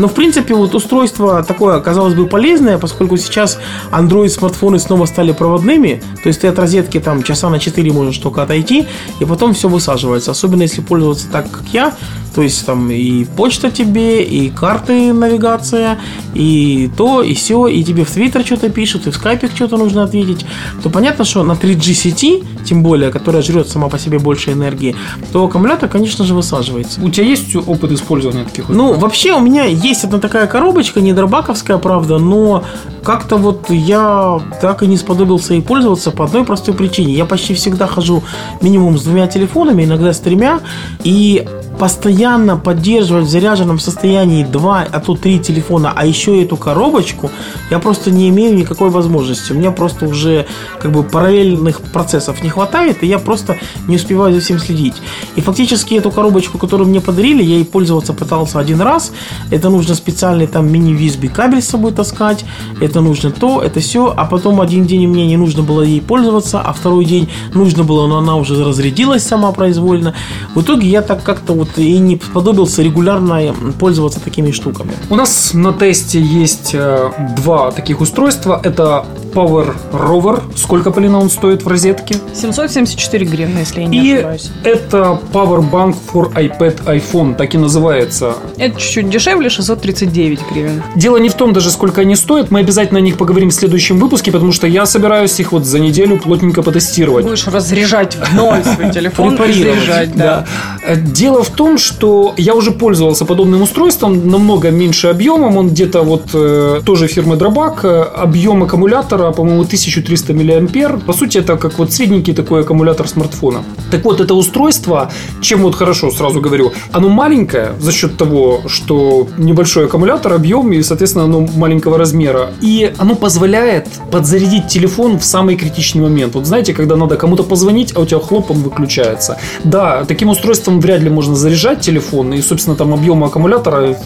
Но, 0.00 0.08
в 0.08 0.14
принципе, 0.14 0.54
вот 0.54 0.74
устройство 0.74 1.42
такое, 1.42 1.78
казалось 1.80 2.14
бы, 2.14 2.26
полезное, 2.26 2.78
поскольку 2.78 3.18
сейчас 3.18 3.58
Android 3.92 4.30
смартфоны 4.30 4.78
снова 4.78 5.04
стали 5.04 5.32
проводными, 5.32 6.02
то 6.22 6.28
есть 6.28 6.40
ты 6.40 6.48
от 6.48 6.58
розетки 6.58 6.98
там 6.98 7.22
часа 7.22 7.50
на 7.50 7.58
4 7.58 7.92
можешь 7.92 8.16
только 8.16 8.42
отойти, 8.42 8.88
и 9.20 9.26
потом 9.26 9.52
все 9.52 9.68
высаживается. 9.68 10.30
Особенно 10.30 10.62
если 10.62 10.80
пользоваться 10.80 11.26
так, 11.30 11.50
как 11.50 11.64
я, 11.74 11.92
то 12.34 12.42
есть 12.42 12.64
там 12.64 12.90
и 12.90 13.24
почта 13.24 13.70
тебе, 13.70 14.22
и 14.22 14.50
карты 14.50 15.12
навигация, 15.12 15.98
и 16.34 16.90
то, 16.96 17.22
и 17.22 17.34
все, 17.34 17.66
и 17.66 17.82
тебе 17.82 18.04
в 18.04 18.10
Твиттер 18.10 18.44
что-то 18.44 18.68
пишут, 18.70 19.06
и 19.06 19.10
в 19.10 19.14
скайпе 19.14 19.48
что-то 19.54 19.76
нужно 19.76 20.04
ответить, 20.04 20.46
то 20.82 20.90
понятно, 20.90 21.24
что 21.24 21.42
на 21.42 21.52
3G 21.52 21.92
сети, 21.92 22.44
тем 22.64 22.82
более, 22.82 23.10
которая 23.10 23.42
жрет 23.42 23.68
сама 23.68 23.88
по 23.88 23.98
себе 23.98 24.18
больше 24.18 24.52
энергии, 24.52 24.94
то 25.32 25.44
аккумулятор, 25.44 25.88
конечно 25.88 26.24
же, 26.24 26.34
высаживается. 26.34 27.00
У 27.02 27.10
тебя 27.10 27.26
есть 27.26 27.54
опыт 27.56 27.92
использования 27.92 28.44
таких 28.44 28.68
Ну, 28.68 28.92
вообще 28.94 29.32
у 29.32 29.40
меня 29.40 29.64
есть 29.64 30.04
одна 30.04 30.18
такая 30.18 30.46
коробочка, 30.46 31.00
не 31.00 31.12
дробаковская, 31.12 31.78
правда, 31.78 32.18
но 32.18 32.64
как-то 33.02 33.36
вот 33.36 33.70
я 33.70 34.40
так 34.60 34.82
и 34.82 34.86
не 34.86 34.96
сподобился 34.96 35.54
ей 35.54 35.62
пользоваться 35.62 36.10
по 36.10 36.24
одной 36.24 36.44
простой 36.44 36.74
причине. 36.74 37.14
Я 37.14 37.24
почти 37.24 37.54
всегда 37.54 37.86
хожу 37.86 38.22
минимум 38.60 38.98
с 38.98 39.02
двумя 39.02 39.26
телефонами, 39.26 39.84
иногда 39.84 40.12
с 40.12 40.20
тремя, 40.20 40.60
и 41.02 41.46
постоянно 41.78 42.19
поддерживать 42.62 43.26
в 43.26 43.30
заряженном 43.30 43.78
состоянии 43.78 44.44
два, 44.44 44.86
а 44.90 45.00
то 45.00 45.14
три 45.14 45.38
телефона, 45.38 45.92
а 45.94 46.04
еще 46.04 46.42
эту 46.42 46.56
коробочку, 46.56 47.30
я 47.70 47.78
просто 47.78 48.10
не 48.10 48.28
имею 48.28 48.54
никакой 48.54 48.90
возможности. 48.90 49.52
У 49.52 49.54
меня 49.54 49.70
просто 49.70 50.06
уже 50.06 50.46
как 50.78 50.92
бы 50.92 51.02
параллельных 51.02 51.80
процессов 51.80 52.42
не 52.42 52.50
хватает, 52.50 53.02
и 53.02 53.06
я 53.06 53.18
просто 53.18 53.56
не 53.88 53.96
успеваю 53.96 54.34
за 54.34 54.40
всем 54.40 54.58
следить. 54.58 54.94
И 55.36 55.40
фактически 55.40 55.94
эту 55.94 56.10
коробочку, 56.10 56.58
которую 56.58 56.88
мне 56.88 57.00
подарили, 57.00 57.42
я 57.42 57.56
ей 57.56 57.64
пользоваться 57.64 58.12
пытался 58.12 58.58
один 58.58 58.80
раз. 58.82 59.12
Это 59.50 59.70
нужно 59.70 59.94
специальный 59.94 60.46
там 60.46 60.70
мини-USB 60.70 61.28
кабель 61.28 61.62
с 61.62 61.68
собой 61.68 61.92
таскать, 61.92 62.44
это 62.80 63.00
нужно 63.00 63.30
то, 63.30 63.62
это 63.62 63.80
все, 63.80 64.12
а 64.14 64.24
потом 64.26 64.60
один 64.60 64.84
день 64.86 65.08
мне 65.08 65.26
не 65.26 65.36
нужно 65.36 65.62
было 65.62 65.82
ей 65.82 66.00
пользоваться, 66.00 66.60
а 66.60 66.72
второй 66.72 67.04
день 67.04 67.28
нужно 67.54 67.82
было, 67.82 68.06
но 68.06 68.18
она 68.18 68.36
уже 68.36 68.62
разрядилась 68.62 69.22
сама 69.22 69.52
произвольно. 69.52 70.14
В 70.54 70.60
итоге 70.60 70.88
я 70.88 71.02
так 71.02 71.22
как-то 71.22 71.54
вот 71.54 71.78
и 71.78 71.98
не 71.98 72.09
сподобился 72.16 72.82
регулярно 72.82 73.54
пользоваться 73.78 74.20
такими 74.20 74.50
штуками. 74.50 74.92
У 75.08 75.16
нас 75.16 75.52
на 75.54 75.72
тесте 75.72 76.20
есть 76.20 76.70
э, 76.74 77.10
два 77.36 77.70
таких 77.70 78.00
устройства. 78.00 78.60
Это 78.62 79.04
Power 79.32 79.74
Rover. 79.92 80.40
Сколько, 80.56 80.90
Полина, 80.90 81.18
он 81.20 81.30
стоит 81.30 81.62
в 81.64 81.68
розетке? 81.68 82.16
774 82.34 83.26
гривны, 83.26 83.58
если 83.58 83.80
я 83.82 83.86
не 83.86 83.98
И 83.98 84.12
ошибаюсь. 84.14 84.50
это 84.64 85.20
Power 85.32 85.68
Bank 85.70 85.96
for 86.12 86.32
iPad 86.34 86.84
iPhone, 86.84 87.34
так 87.34 87.54
и 87.54 87.58
называется. 87.58 88.34
Это 88.58 88.78
чуть-чуть 88.80 89.08
дешевле, 89.10 89.48
639 89.50 90.40
гривен. 90.50 90.82
Дело 90.96 91.16
не 91.18 91.28
в 91.28 91.34
том 91.34 91.52
даже, 91.52 91.70
сколько 91.70 92.00
они 92.02 92.16
стоят. 92.16 92.50
Мы 92.50 92.60
обязательно 92.60 92.98
о 92.98 93.02
них 93.02 93.16
поговорим 93.16 93.50
в 93.50 93.54
следующем 93.54 93.98
выпуске, 93.98 94.32
потому 94.32 94.52
что 94.52 94.66
я 94.66 94.86
собираюсь 94.86 95.38
их 95.40 95.52
вот 95.52 95.64
за 95.64 95.78
неделю 95.80 96.18
плотненько 96.18 96.62
потестировать. 96.62 97.24
Будешь 97.24 97.46
разряжать 97.46 98.16
в 98.16 98.34
ноль 98.34 98.62
свой 98.64 98.90
телефон 98.94 99.36
заряжать, 99.36 100.14
да. 100.16 100.46
Э, 100.86 100.96
Дело 100.96 101.42
в 101.42 101.50
том, 101.50 101.78
что 101.78 102.34
я 102.36 102.54
уже 102.54 102.70
пользовался 102.70 103.24
подобным 103.24 103.62
устройством 103.62 104.28
намного 104.28 104.70
меньше 104.70 105.08
объемом. 105.08 105.56
Он 105.56 105.68
где-то 105.68 106.02
вот 106.02 106.30
э, 106.34 106.80
тоже 106.84 107.06
фирмы 107.06 107.36
Дробак. 107.36 107.84
Э, 107.84 108.00
Объем 108.02 108.62
аккумулятора 108.62 109.19
аккумулятора, 109.20 109.32
по-моему, 109.32 109.62
1300 109.62 110.34
мА. 110.34 110.98
По 111.06 111.12
сути, 111.12 111.38
это 111.38 111.56
как 111.56 111.78
вот 111.78 111.92
средненький 111.92 112.34
такой 112.34 112.62
аккумулятор 112.62 113.08
смартфона. 113.08 113.62
Так 113.90 114.04
вот, 114.04 114.20
это 114.20 114.34
устройство, 114.34 115.10
чем 115.40 115.62
вот 115.62 115.74
хорошо, 115.74 116.10
сразу 116.10 116.40
говорю, 116.40 116.72
оно 116.92 117.08
маленькое 117.08 117.72
за 117.80 117.92
счет 117.92 118.16
того, 118.16 118.62
что 118.66 119.28
небольшой 119.38 119.86
аккумулятор, 119.86 120.32
объем 120.32 120.72
и, 120.72 120.82
соответственно, 120.82 121.24
оно 121.24 121.40
маленького 121.56 121.98
размера. 121.98 122.50
И 122.62 122.92
оно 122.98 123.14
позволяет 123.14 123.88
подзарядить 124.10 124.68
телефон 124.68 125.18
в 125.18 125.24
самый 125.24 125.56
критичный 125.56 126.02
момент. 126.02 126.34
Вот 126.34 126.46
знаете, 126.46 126.72
когда 126.72 126.96
надо 126.96 127.16
кому-то 127.16 127.42
позвонить, 127.42 127.92
а 127.96 128.00
у 128.00 128.06
тебя 128.06 128.20
хлоп, 128.20 128.50
он 128.50 128.62
выключается. 128.62 129.36
Да, 129.64 130.04
таким 130.04 130.28
устройством 130.28 130.80
вряд 130.80 131.00
ли 131.00 131.10
можно 131.10 131.34
заряжать 131.34 131.80
телефон, 131.80 132.34
и, 132.34 132.42
собственно, 132.42 132.76
там 132.76 132.94
объема 132.94 133.26
аккумулятора 133.26 133.96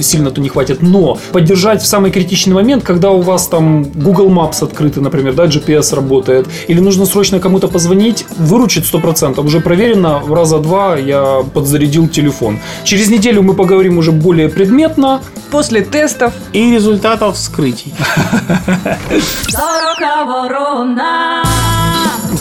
сильно-то 0.00 0.40
не 0.40 0.48
хватит. 0.48 0.82
Но 0.82 1.18
поддержать 1.32 1.82
в 1.82 1.86
самый 1.86 2.10
критичный 2.10 2.54
момент, 2.54 2.84
когда 2.84 3.10
у 3.10 3.20
вас 3.20 3.48
там 3.48 3.82
Google 3.84 4.28
Maps 4.30 4.61
открыты, 4.62 5.00
например, 5.00 5.34
да, 5.34 5.44
GPS 5.46 5.94
работает, 5.94 6.46
или 6.68 6.80
нужно 6.80 7.06
срочно 7.06 7.40
кому-то 7.40 7.68
позвонить, 7.68 8.24
выручит 8.38 8.84
100%. 8.84 9.44
Уже 9.44 9.60
проверено, 9.60 10.18
в 10.18 10.32
раза 10.32 10.58
два 10.58 10.96
я 10.96 11.42
подзарядил 11.54 12.08
телефон. 12.08 12.58
Через 12.84 13.08
неделю 13.08 13.42
мы 13.42 13.54
поговорим 13.54 13.98
уже 13.98 14.12
более 14.12 14.48
предметно. 14.48 15.20
После 15.50 15.82
тестов 15.82 16.32
И 16.52 16.72
результатов 16.72 17.36
вскрытий. 17.36 17.94
Ворона. 20.24 21.42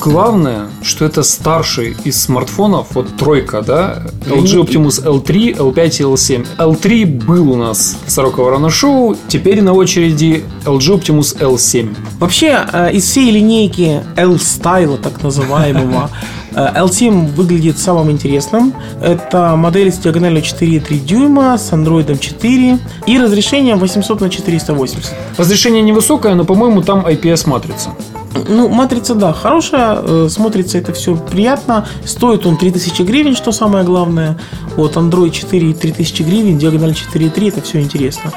Главное, 0.01 0.69
что 0.81 1.05
это 1.05 1.21
старший 1.21 1.95
из 2.03 2.19
смартфонов, 2.19 2.87
вот 2.95 3.15
тройка, 3.17 3.61
да, 3.61 4.01
LG 4.25 4.65
Optimus 4.65 5.05
L3, 5.05 5.57
L5 5.57 5.85
и 5.85 6.03
L7. 6.03 6.47
L3 6.57 7.05
был 7.05 7.51
у 7.51 7.55
нас 7.55 7.99
40 8.07 8.37
Ворона 8.39 8.71
Шоу, 8.71 9.15
теперь 9.27 9.61
на 9.61 9.73
очереди 9.73 10.43
LG 10.65 10.99
Optimus 10.99 11.37
L7. 11.39 11.95
Вообще, 12.17 12.65
э, 12.73 12.93
из 12.93 13.03
всей 13.03 13.29
линейки 13.29 14.01
L-Style, 14.15 14.97
так 14.97 15.21
называемого, 15.21 16.09
э, 16.51 16.55
L7 16.55 17.35
выглядит 17.35 17.77
самым 17.77 18.09
интересным. 18.09 18.73
Это 19.03 19.55
модель 19.55 19.91
с 19.91 19.99
диагональю 19.99 20.41
4,3 20.41 20.97
дюйма, 21.05 21.59
с 21.59 21.71
Android 21.71 22.17
4 22.17 22.79
и 23.05 23.17
разрешением 23.19 23.77
800 23.77 24.19
на 24.19 24.31
480. 24.31 25.13
Разрешение 25.37 25.83
невысокое, 25.83 26.33
но, 26.33 26.43
по-моему, 26.43 26.81
там 26.81 27.05
IPS-матрица. 27.05 27.91
Ну, 28.47 28.69
матрица, 28.69 29.15
да, 29.15 29.33
хорошая, 29.33 29.99
э, 30.01 30.29
смотрится 30.29 30.77
это 30.77 30.93
все 30.93 31.15
приятно. 31.15 31.87
Стоит 32.05 32.45
он 32.45 32.57
3000 32.57 33.01
гривен, 33.03 33.35
что 33.35 33.51
самое 33.51 33.83
главное. 33.83 34.37
Вот 34.77 34.95
Android 34.95 35.31
4 35.31 35.73
3000 35.73 36.23
гривен, 36.23 36.57
диагональ 36.57 36.91
4.3, 36.91 37.49
это 37.49 37.61
все 37.61 37.81
интересно. 37.81 38.31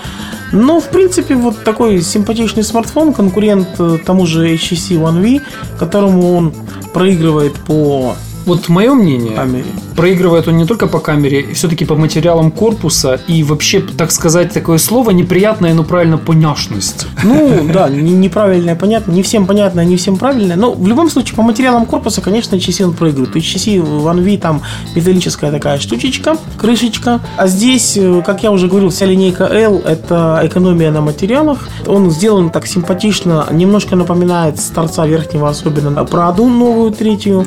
Но, 0.53 0.81
в 0.81 0.89
принципе, 0.89 1.35
вот 1.35 1.65
такой 1.65 2.01
симпатичный 2.03 2.65
смартфон, 2.65 3.13
конкурент 3.13 3.69
э, 3.79 3.99
тому 4.05 4.27
же 4.27 4.53
HTC 4.55 4.99
One 4.99 5.21
V, 5.21 5.45
которому 5.79 6.37
он 6.37 6.55
проигрывает 6.93 7.55
по 7.55 8.17
Вот 8.47 8.69
мое 8.69 8.95
мнение, 8.95 9.35
камере. 9.37 9.65
проигрывает 9.97 10.49
он 10.49 10.57
не 10.57 10.67
только 10.67 10.87
по 10.87 10.99
камере, 10.99 11.55
все-таки 11.55 11.85
по 11.85 11.95
материалам 11.95 12.51
корпуса, 12.51 13.19
и 13.27 13.43
вообще, 13.43 13.81
так 13.81 14.11
сказать, 14.11 14.53
такое 14.53 14.79
слово 14.79 15.11
неприятное, 15.11 15.73
но 15.75 15.83
правильно 15.85 16.19
поняшность. 16.19 17.07
Ну, 17.23 17.69
да, 17.73 17.89
не- 17.89 18.13
неправильное, 18.13 18.75
понятно. 18.77 19.13
Не 19.13 19.23
всем 19.23 19.47
понятно, 19.47 19.85
не 19.85 19.97
всем 19.97 20.17
правильное. 20.17 20.57
Но 20.57 20.73
в 20.73 20.87
любом 20.87 21.09
случае, 21.11 21.37
по 21.37 21.43
материалам 21.43 21.87
корпуса, 21.87 22.21
конечно, 22.21 22.57
HTC 22.57 22.85
он 22.85 22.93
проигрывает. 22.93 23.33
То 23.33 23.39
есть 23.39 23.55
HTC 23.57 23.79
One 23.83 24.23
V 24.23 24.39
там 24.39 24.63
металлическая 24.95 25.51
такая 25.51 25.79
штучечка, 25.79 26.37
крышечка. 26.59 27.21
А 27.37 27.47
здесь, 27.47 27.97
э, 27.97 28.23
как 28.27 28.43
я 28.43 28.51
уже 28.51 28.69
говорил, 28.69 28.91
вся 28.91 29.07
линейка 29.07 29.45
L– 29.45 29.79
это 29.87 30.41
экономия 30.45 30.91
на 30.91 31.01
материалах. 31.01 31.69
Он 31.87 32.11
сделан 32.11 32.51
так 32.51 32.67
симпатично, 32.67 33.47
немножко 33.51 33.97
напоминает 33.97 34.61
с 34.61 34.67
торца 34.67 35.07
верхнего, 35.07 35.49
особенно 35.49 35.91
на 35.91 36.05
Праду 36.05 36.47
новую, 36.47 36.93
третью. 36.93 37.47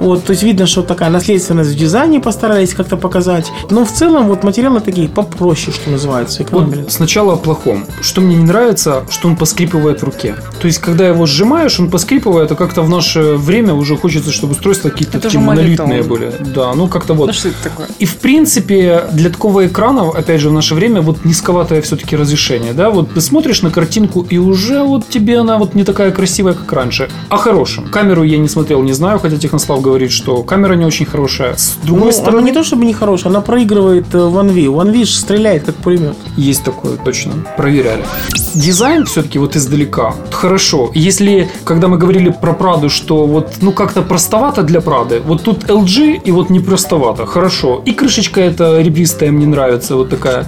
Вот, 0.00 0.24
то 0.24 0.35
есть 0.36 0.42
видно, 0.42 0.66
что 0.66 0.82
такая 0.82 1.08
наследственность 1.08 1.70
в 1.70 1.76
дизайне 1.76 2.20
постарались 2.20 2.74
как-то 2.74 2.96
показать. 2.96 3.50
Но 3.70 3.84
в 3.84 3.92
целом 3.92 4.28
вот 4.28 4.44
материалы 4.44 4.80
такие 4.80 5.08
попроще, 5.08 5.72
что 5.74 5.90
называется, 5.90 6.44
Вот 6.50 6.92
сначала 6.92 7.34
о 7.34 7.36
плохом. 7.36 7.86
Что 8.02 8.20
мне 8.20 8.36
не 8.36 8.44
нравится, 8.44 9.04
что 9.10 9.28
он 9.28 9.36
поскрипывает 9.36 10.02
в 10.02 10.04
руке. 10.04 10.36
То 10.60 10.66
есть, 10.66 10.78
когда 10.78 11.08
его 11.08 11.26
сжимаешь, 11.26 11.80
он 11.80 11.90
поскрипывает, 11.90 12.52
а 12.52 12.54
как-то 12.54 12.82
в 12.82 12.88
наше 12.90 13.36
время 13.36 13.72
уже 13.72 13.96
хочется, 13.96 14.30
чтобы 14.30 14.52
устройства 14.52 14.90
какие-то 14.90 15.20
такие 15.20 15.40
монолитные 15.40 16.02
были. 16.02 16.32
Да, 16.54 16.74
ну 16.74 16.88
как-то 16.88 17.14
вот. 17.14 17.28
Ну 17.28 17.32
что 17.32 17.48
это 17.48 17.62
такое? 17.62 17.88
И 17.98 18.04
в 18.04 18.16
принципе 18.16 19.04
для 19.12 19.30
такого 19.30 19.66
экрана, 19.66 20.10
опять 20.10 20.40
же, 20.40 20.50
в 20.50 20.52
наше 20.52 20.74
время 20.74 21.00
вот 21.00 21.24
низковатое 21.24 21.80
все-таки 21.80 22.16
разрешение, 22.16 22.74
да, 22.74 22.90
вот 22.90 23.14
ты 23.14 23.20
смотришь 23.20 23.62
на 23.62 23.70
картинку 23.70 24.26
и 24.28 24.38
уже 24.38 24.82
вот 24.82 25.08
тебе 25.08 25.38
она 25.38 25.56
вот 25.56 25.74
не 25.74 25.84
такая 25.84 26.10
красивая, 26.10 26.52
как 26.52 26.70
раньше. 26.72 27.08
О 27.30 27.36
хорошем. 27.36 27.88
Камеру 27.88 28.22
я 28.22 28.38
не 28.38 28.48
смотрел, 28.48 28.82
не 28.82 28.92
знаю, 28.92 29.18
хотя 29.18 29.36
Технослав 29.36 29.80
говорит, 29.80 30.10
что 30.10 30.25
камера 30.42 30.74
не 30.74 30.84
очень 30.84 31.06
хорошая. 31.06 31.56
С 31.56 31.76
другой 31.82 32.06
Ну, 32.06 32.12
стороны, 32.12 32.38
она 32.38 32.46
не 32.48 32.52
то 32.52 32.64
чтобы 32.64 32.84
не 32.84 32.92
хорошая, 32.94 33.30
она 33.32 33.40
проигрывает 33.40 34.06
э, 34.14 34.18
One 34.18 34.48
V. 34.52 34.60
One 34.72 34.92
V 34.92 35.06
стреляет 35.06 35.64
как 35.64 35.74
пулемет. 35.76 36.16
Есть 36.36 36.64
такое, 36.64 36.96
точно. 36.96 37.32
Проверяли. 37.56 38.04
Дизайн 38.54 39.04
все-таки 39.06 39.38
вот 39.38 39.56
издалека. 39.56 40.14
Хорошо. 40.30 40.90
Если, 40.94 41.48
когда 41.64 41.88
мы 41.88 41.98
говорили 41.98 42.30
про 42.30 42.52
Праду, 42.52 42.88
что 42.90 43.26
вот, 43.26 43.54
ну, 43.60 43.72
как-то 43.72 44.02
простовато 44.02 44.62
для 44.62 44.80
Прады, 44.80 45.20
вот 45.20 45.42
тут 45.42 45.64
LG 45.64 46.22
и 46.24 46.30
вот 46.32 46.50
не 46.50 46.60
простовато. 46.60 47.26
Хорошо. 47.26 47.82
И 47.84 47.92
крышечка 47.92 48.40
эта 48.40 48.80
ребристая 48.80 49.30
мне 49.32 49.46
нравится, 49.46 49.96
вот 49.96 50.10
такая. 50.10 50.46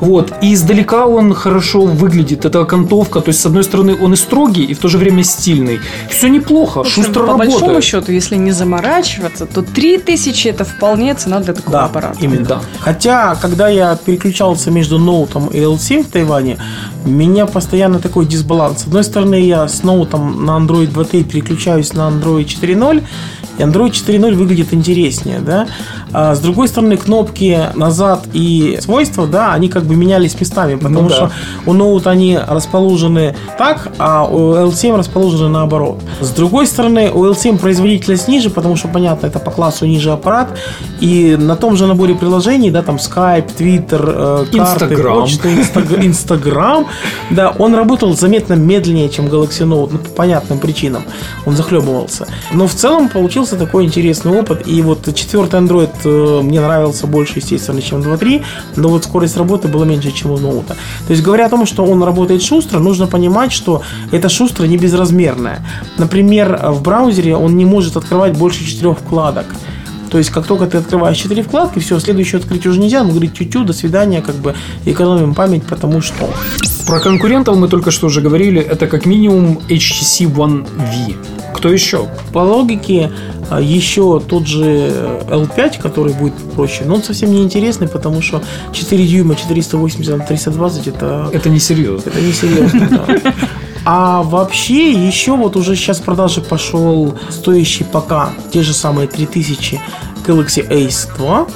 Вот. 0.00 0.32
И 0.42 0.54
издалека 0.54 1.06
он 1.06 1.34
хорошо 1.34 1.84
выглядит. 1.84 2.44
Это 2.44 2.60
окантовка. 2.60 3.20
То 3.20 3.30
есть, 3.30 3.40
с 3.40 3.46
одной 3.46 3.64
стороны, 3.64 3.96
он 4.00 4.12
и 4.12 4.16
строгий, 4.16 4.64
и 4.64 4.74
в 4.74 4.78
то 4.78 4.88
же 4.88 4.98
время 4.98 5.24
стильный. 5.24 5.80
Все 6.10 6.28
неплохо. 6.28 6.80
Общем, 6.80 7.04
шустро 7.04 7.26
по 7.26 7.36
большому 7.36 7.60
работает. 7.60 7.84
счету, 7.84 8.12
если 8.12 8.36
не 8.36 8.52
заморачиваться, 8.52 9.46
то 9.46 9.62
3000 9.62 10.48
это 10.48 10.64
вполне 10.64 11.14
цена 11.14 11.40
для 11.40 11.54
такого 11.54 11.84
аппарата. 11.84 12.18
именно. 12.20 12.46
Да. 12.46 12.60
Хотя, 12.80 13.34
когда 13.34 13.68
я 13.68 13.96
переключался 13.96 14.70
между 14.70 14.98
ноутом 14.98 15.48
и 15.48 15.58
L7 15.58 16.04
в 16.04 16.10
Тайване, 16.10 16.58
у 17.04 17.08
меня 17.08 17.46
постоянно 17.46 17.98
такой 17.98 18.26
дисбаланс. 18.26 18.82
С 18.82 18.86
одной 18.86 19.04
стороны, 19.04 19.40
я 19.40 19.68
с 19.68 19.82
ноутом 19.82 20.44
на 20.44 20.52
Android 20.58 20.92
2.3 20.92 21.24
переключаюсь 21.24 21.92
на 21.92 22.08
Android 22.08 22.46
4.0, 22.46 23.02
и 23.58 23.62
Android 23.62 23.90
4.0 23.90 24.34
выглядит 24.34 24.72
интереснее, 24.72 25.40
да. 25.40 25.66
А 26.12 26.34
с 26.34 26.40
другой 26.40 26.68
стороны, 26.68 26.96
кнопки 26.96 27.60
назад 27.74 28.24
и 28.32 28.78
свойства, 28.80 29.26
да, 29.26 29.52
они 29.52 29.68
как 29.68 29.84
бы 29.84 29.96
менялись 29.96 30.38
местами, 30.40 30.76
потому 30.76 31.02
Ну 31.02 31.08
да. 31.08 31.14
что 31.14 31.30
у 31.66 31.72
ноута 31.72 32.10
они 32.10 32.38
расположены 32.38 33.34
так, 33.58 33.92
а 33.98 34.24
у 34.24 34.54
L7 34.54 34.96
расположены 34.96 35.48
наоборот. 35.48 36.00
С 36.20 36.30
другой 36.30 36.66
стороны, 36.66 37.10
у 37.12 37.24
L7 37.26 37.58
производительность 37.58 38.28
ниже, 38.28 38.50
потому 38.50 38.76
что, 38.76 38.88
понятно, 38.88 39.26
это 39.26 39.38
по 39.38 39.50
классу 39.50 39.86
ниже 39.86 40.12
аппарат, 40.12 40.58
и 41.00 41.36
на 41.38 41.56
том 41.56 41.76
же 41.76 41.86
наборе 41.86 42.14
приложений, 42.14 42.70
да, 42.70 42.82
там 42.82 42.96
Skype, 42.96 43.50
Twitter, 43.58 44.46
э, 44.52 44.56
карты, 44.56 44.96
почта, 44.96 45.48
Инстаграм, 46.06 46.86
да, 47.30 47.54
он 47.58 47.74
работал 47.74 48.16
заметно 48.16 48.54
медленнее, 48.54 49.08
чем 49.08 49.26
Galaxy 49.26 49.66
Note, 49.66 49.90
ну, 49.92 49.98
по 49.98 50.10
понятным 50.10 50.58
причинам. 50.58 51.02
Он 51.44 51.56
захлебывался. 51.56 52.26
Но 52.52 52.66
в 52.66 52.74
целом 52.74 53.08
получился 53.46 53.56
такой 53.66 53.84
интересный 53.84 54.32
опыт, 54.32 54.66
и 54.66 54.82
вот 54.82 55.14
четвертый 55.14 55.60
Android 55.60 55.90
э, 56.04 56.42
мне 56.42 56.60
нравился 56.60 57.06
больше, 57.06 57.34
естественно, 57.38 57.80
чем 57.80 58.00
2.3, 58.00 58.42
но 58.76 58.88
вот 58.88 59.04
скорость 59.04 59.36
работы 59.36 59.68
была 59.68 59.86
меньше, 59.86 60.10
чем 60.10 60.32
у 60.32 60.38
ноута. 60.38 60.74
То 61.06 61.12
есть, 61.12 61.22
говоря 61.22 61.46
о 61.46 61.48
том, 61.48 61.66
что 61.66 61.84
он 61.84 62.02
работает 62.02 62.42
шустро, 62.42 62.80
нужно 62.80 63.06
понимать, 63.06 63.52
что 63.52 63.82
это 64.12 64.28
шустро 64.28 64.66
не 64.66 64.78
безразмерное. 64.78 65.64
Например, 65.98 66.60
в 66.72 66.82
браузере 66.82 67.36
он 67.36 67.56
не 67.56 67.64
может 67.64 67.96
открывать 67.96 68.36
больше 68.36 68.64
четырех 68.64 68.98
вкладок. 68.98 69.46
То 70.10 70.18
есть, 70.18 70.30
как 70.30 70.46
только 70.46 70.66
ты 70.66 70.78
открываешь 70.78 71.16
четыре 71.16 71.42
вкладки, 71.42 71.78
все, 71.78 72.00
следующее 72.00 72.40
открыть 72.40 72.66
уже 72.66 72.80
нельзя. 72.80 73.02
Он 73.02 73.10
говорит, 73.10 73.34
тю-тю, 73.34 73.64
до 73.64 73.72
свидания, 73.72 74.22
как 74.22 74.34
бы 74.36 74.54
экономим 74.86 75.34
память, 75.34 75.64
потому 75.64 76.00
что... 76.00 76.30
Про 76.86 77.00
конкурентов 77.00 77.56
мы 77.56 77.68
только 77.68 77.90
что 77.90 78.06
уже 78.06 78.20
говорили. 78.20 78.60
Это 78.60 78.86
как 78.86 79.06
минимум 79.06 79.58
HTC 79.68 80.32
One 80.32 80.66
V. 80.76 81.16
Кто 81.56 81.72
еще? 81.72 82.06
По 82.32 82.40
логике, 82.40 83.10
еще 83.60 84.20
тот 84.20 84.46
же 84.46 84.64
э, 84.64 85.20
L5, 85.28 85.80
который 85.80 86.12
будет 86.14 86.34
проще, 86.54 86.84
но 86.84 86.96
он 86.96 87.02
совсем 87.02 87.30
не 87.32 87.42
интересный, 87.42 87.88
потому 87.88 88.20
что 88.22 88.42
4 88.72 89.06
дюйма, 89.06 89.36
480 89.36 90.18
на 90.18 90.24
320 90.24 90.88
это, 90.88 91.30
Это 91.32 91.48
несерьезно. 91.48 92.10
это 92.10 92.20
несерьезно. 92.20 92.88
да. 92.90 93.32
А 93.88 94.22
вообще, 94.24 94.90
еще 94.90 95.36
вот 95.36 95.54
уже 95.54 95.76
сейчас 95.76 95.98
в 95.98 96.02
продаже 96.02 96.40
пошел 96.40 97.14
стоящий 97.30 97.84
пока 97.84 98.30
те 98.52 98.62
же 98.64 98.72
самые 98.74 99.06
3000 99.06 99.80
Galaxy 100.26 100.68
Ace 100.68 101.06
2. 101.16 101.46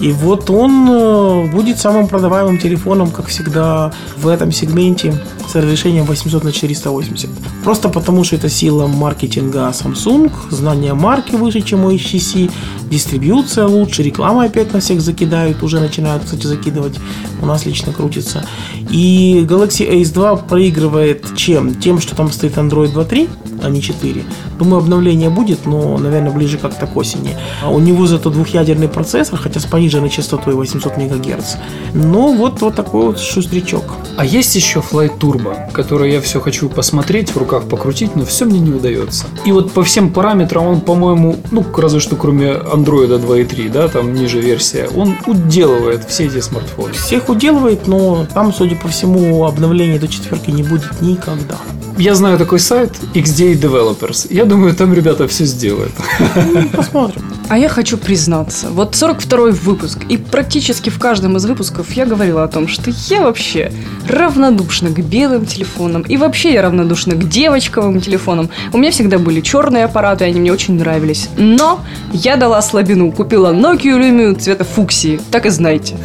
И 0.00 0.12
вот 0.12 0.50
он 0.50 0.88
э, 0.88 1.50
будет 1.50 1.78
самым 1.78 2.06
продаваемым 2.08 2.58
телефоном, 2.58 3.10
как 3.10 3.26
всегда, 3.26 3.92
в 4.16 4.28
этом 4.28 4.52
сегменте. 4.52 5.14
с 5.48 5.54
решением 5.56 6.04
800 6.04 6.44
на 6.44 6.52
480. 6.52 7.30
Просто 7.64 7.88
потому, 7.88 8.22
что 8.24 8.36
это 8.36 8.48
сила 8.48 8.86
маркетинга 8.86 9.70
Samsung, 9.70 10.30
знание 10.50 10.94
марки 10.94 11.36
выше, 11.36 11.62
чем 11.62 11.84
у 11.84 11.90
HTC, 11.90 12.50
дистрибьюция 12.90 13.66
лучше, 13.66 14.02
реклама 14.02 14.44
опять 14.44 14.72
на 14.72 14.80
всех 14.80 15.00
закидают, 15.00 15.62
уже 15.62 15.80
начинают, 15.80 16.24
кстати, 16.24 16.46
закидывать, 16.46 16.98
у 17.40 17.46
нас 17.46 17.66
лично 17.66 17.92
крутится. 17.92 18.44
И 18.90 19.44
Galaxy 19.48 19.90
Ace 19.90 20.12
2 20.12 20.36
проигрывает 20.36 21.34
чем? 21.34 21.74
Тем, 21.74 22.00
что 22.00 22.14
там 22.14 22.30
стоит 22.30 22.56
Android 22.56 22.92
2.3, 22.92 23.28
а 23.62 23.68
не 23.68 23.80
4. 23.82 24.24
Думаю, 24.58 24.78
обновление 24.82 25.30
будет, 25.30 25.66
но, 25.66 25.98
наверное, 25.98 26.30
ближе 26.30 26.58
как-то 26.58 26.86
к 26.86 26.96
осени. 26.96 27.36
А 27.62 27.70
у 27.70 27.78
него 27.78 28.06
зато 28.06 28.30
двухъядерный 28.30 28.88
процессор, 28.88 29.38
хотя 29.38 29.60
с 29.60 29.64
пониженной 29.64 30.10
частотой 30.10 30.54
800 30.54 30.96
МГц. 30.96 31.56
Но 31.94 32.32
вот, 32.32 32.60
вот 32.60 32.74
такой 32.74 33.06
вот 33.06 33.20
шустрячок. 33.20 33.84
А 34.16 34.24
есть 34.24 34.54
еще 34.54 34.80
Flight 34.80 35.18
Turbo, 35.18 35.70
который 35.72 36.12
я 36.12 36.20
все 36.20 36.40
хочу 36.40 36.68
посмотреть, 36.68 37.30
в 37.30 37.36
руках 37.36 37.68
покрутить, 37.68 38.16
но 38.16 38.24
все 38.24 38.44
мне 38.44 38.58
не 38.58 38.70
удается. 38.70 39.26
И 39.44 39.52
вот 39.52 39.72
по 39.72 39.82
всем 39.82 40.12
параметрам 40.12 40.66
он, 40.66 40.80
по-моему, 40.80 41.36
ну, 41.50 41.64
разве 41.76 42.00
что 42.00 42.16
кроме 42.16 42.48
Android 42.48 43.08
2.3, 43.08 43.70
да, 43.70 43.88
там 43.88 44.14
ниже 44.14 44.40
версия, 44.40 44.88
он 44.96 45.16
уделывает 45.26 46.04
все 46.08 46.26
эти 46.26 46.40
смартфоны. 46.40 46.92
Всех 46.94 47.28
уделывает, 47.28 47.86
но 47.86 48.26
там, 48.34 48.52
судя 48.52 48.76
по 48.76 48.88
всему, 48.88 49.44
обновления 49.44 49.98
до 49.98 50.08
четверки 50.08 50.50
не 50.50 50.62
будет 50.62 51.00
никогда. 51.00 51.56
Я 51.96 52.14
знаю 52.14 52.38
такой 52.38 52.60
сайт 52.60 52.92
XDA 53.14 53.47
Developers. 53.54 54.26
Я 54.30 54.44
думаю, 54.44 54.74
там 54.74 54.94
ребята 54.94 55.26
все 55.28 55.44
сделают. 55.44 55.92
Ну, 56.36 56.68
посмотрим. 56.68 57.22
А 57.48 57.56
я 57.56 57.68
хочу 57.70 57.96
признаться, 57.96 58.68
вот 58.68 58.94
42-й 58.94 59.52
выпуск, 59.52 60.00
и 60.06 60.18
практически 60.18 60.90
в 60.90 60.98
каждом 60.98 61.38
из 61.38 61.46
выпусков 61.46 61.90
я 61.92 62.04
говорила 62.04 62.44
о 62.44 62.48
том, 62.48 62.68
что 62.68 62.90
я 63.08 63.22
вообще 63.22 63.72
равнодушна 64.06 64.90
к 64.90 64.98
белым 64.98 65.46
телефонам, 65.46 66.02
и 66.02 66.18
вообще 66.18 66.52
я 66.52 66.60
равнодушна 66.60 67.14
к 67.14 67.26
девочковым 67.26 68.02
телефонам. 68.02 68.50
У 68.74 68.76
меня 68.76 68.90
всегда 68.90 69.18
были 69.18 69.40
черные 69.40 69.84
аппараты, 69.86 70.26
они 70.26 70.40
мне 70.40 70.52
очень 70.52 70.74
нравились. 70.74 71.30
Но 71.38 71.80
я 72.12 72.36
дала 72.36 72.60
слабину, 72.60 73.10
купила 73.12 73.54
Nokia 73.54 73.98
Lumia 73.98 74.38
цвета 74.38 74.64
фуксии, 74.64 75.18
так 75.30 75.46
и 75.46 75.48
знайте. 75.48 75.96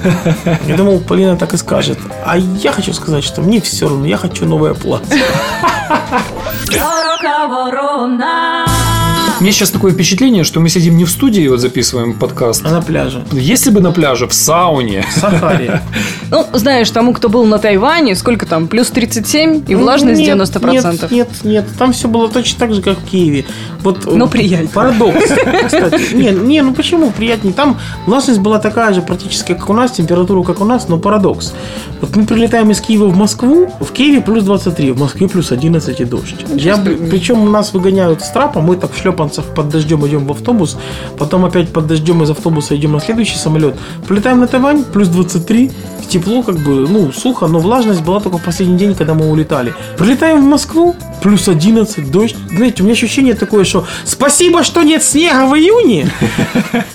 Я 0.65 0.77
думал, 0.77 0.99
Полина 0.99 1.35
так 1.35 1.53
и 1.53 1.57
скажет. 1.57 1.97
А 2.25 2.37
я 2.37 2.71
хочу 2.71 2.93
сказать, 2.93 3.25
что 3.25 3.41
мне 3.41 3.59
все 3.59 3.89
равно, 3.89 4.05
я 4.05 4.15
хочу 4.15 4.45
новое 4.45 4.73
платье. 4.73 5.21
Мне 9.39 9.51
сейчас 9.51 9.71
такое 9.71 9.91
впечатление, 9.91 10.45
что 10.45 10.61
мы 10.61 10.69
сидим 10.69 10.95
не 10.95 11.03
в 11.03 11.09
студии, 11.09 11.45
вот 11.49 11.59
записываем 11.59 12.13
подкаст. 12.13 12.65
А 12.65 12.69
на 12.69 12.81
пляже. 12.81 13.25
Если 13.33 13.71
бы 13.71 13.81
на 13.81 13.91
пляже, 13.91 14.25
в 14.27 14.33
сауне. 14.33 15.05
Сафари. 15.13 15.81
Ну, 16.29 16.47
знаешь, 16.53 16.89
тому, 16.89 17.13
кто 17.13 17.29
был 17.29 17.45
на 17.45 17.59
Тайване, 17.59 18.15
сколько 18.15 18.47
там, 18.47 18.67
плюс 18.67 18.87
37 18.87 19.65
и 19.67 19.75
влажность 19.75 20.19
Нет, 20.19 20.37
90%. 20.39 20.71
Нет, 20.73 21.11
нет, 21.11 21.29
нет, 21.43 21.65
там 21.77 21.93
все 21.93 22.07
было 22.07 22.27
точно 22.27 22.57
так 22.59 22.73
же, 22.73 22.81
как 22.81 22.97
в 22.97 23.05
Киеве. 23.05 23.45
Вот, 23.83 24.05
Но 24.05 24.25
э, 24.25 24.29
приятнее. 24.29 24.69
Парадокс, 24.69 25.23
кстати. 25.65 26.13
Не, 26.13 26.31
не, 26.31 26.61
ну 26.61 26.73
почему 26.73 27.11
приятнее? 27.11 27.53
Там 27.53 27.77
влажность 28.05 28.39
была 28.39 28.59
такая 28.59 28.93
же 28.93 29.01
практически, 29.01 29.53
как 29.53 29.69
у 29.69 29.73
нас, 29.73 29.91
температура, 29.91 30.43
как 30.43 30.61
у 30.61 30.65
нас, 30.65 30.87
но 30.87 30.97
парадокс. 30.97 31.53
Вот 32.01 32.15
мы 32.15 32.25
прилетаем 32.25 32.71
из 32.71 32.81
Киева 32.81 33.07
в 33.07 33.15
Москву, 33.15 33.71
в 33.79 33.91
Киеве 33.91 34.21
плюс 34.21 34.43
23, 34.43 34.91
в 34.91 34.99
Москве 34.99 35.27
плюс 35.27 35.51
11 35.51 35.99
и 35.99 36.05
дождь. 36.05 36.35
Я, 36.55 36.77
причем 36.77 37.51
нас 37.51 37.73
выгоняют 37.73 38.21
с 38.21 38.29
трапа, 38.29 38.61
мы 38.61 38.75
так 38.77 38.93
в 38.93 38.97
шлепанцах 38.97 39.45
под 39.53 39.69
дождем 39.69 40.05
идем 40.07 40.25
в 40.25 40.31
автобус, 40.31 40.77
потом 41.17 41.45
опять 41.45 41.69
под 41.69 41.87
дождем 41.87 42.23
из 42.23 42.29
автобуса 42.29 42.75
идем 42.75 42.93
на 42.93 42.99
следующий 42.99 43.37
самолет. 43.37 43.75
Прилетаем 44.07 44.39
на 44.39 44.47
Тайвань, 44.47 44.83
плюс 44.83 45.07
23, 45.09 45.71
тепло 46.13 46.43
как 46.43 46.57
бы, 46.57 46.87
ну, 46.87 47.11
сухо, 47.11 47.47
но 47.47 47.59
влажность 47.59 48.03
была 48.03 48.19
только 48.19 48.37
в 48.37 48.43
последний 48.43 48.77
день, 48.77 48.95
когда 48.95 49.13
мы 49.13 49.29
улетали. 49.29 49.73
Прилетаем 49.97 50.41
в 50.41 50.45
Москву, 50.45 50.95
плюс 51.21 51.47
11, 51.47 52.11
дождь. 52.11 52.35
Знаете, 52.55 52.83
у 52.83 52.85
меня 52.85 52.93
ощущение 52.93 53.33
такое, 53.33 53.63
что 53.73 53.85
спасибо, 54.05 54.63
что 54.63 54.83
нет 54.83 55.03
снега 55.03 55.47
в 55.47 55.55
июне, 55.55 56.11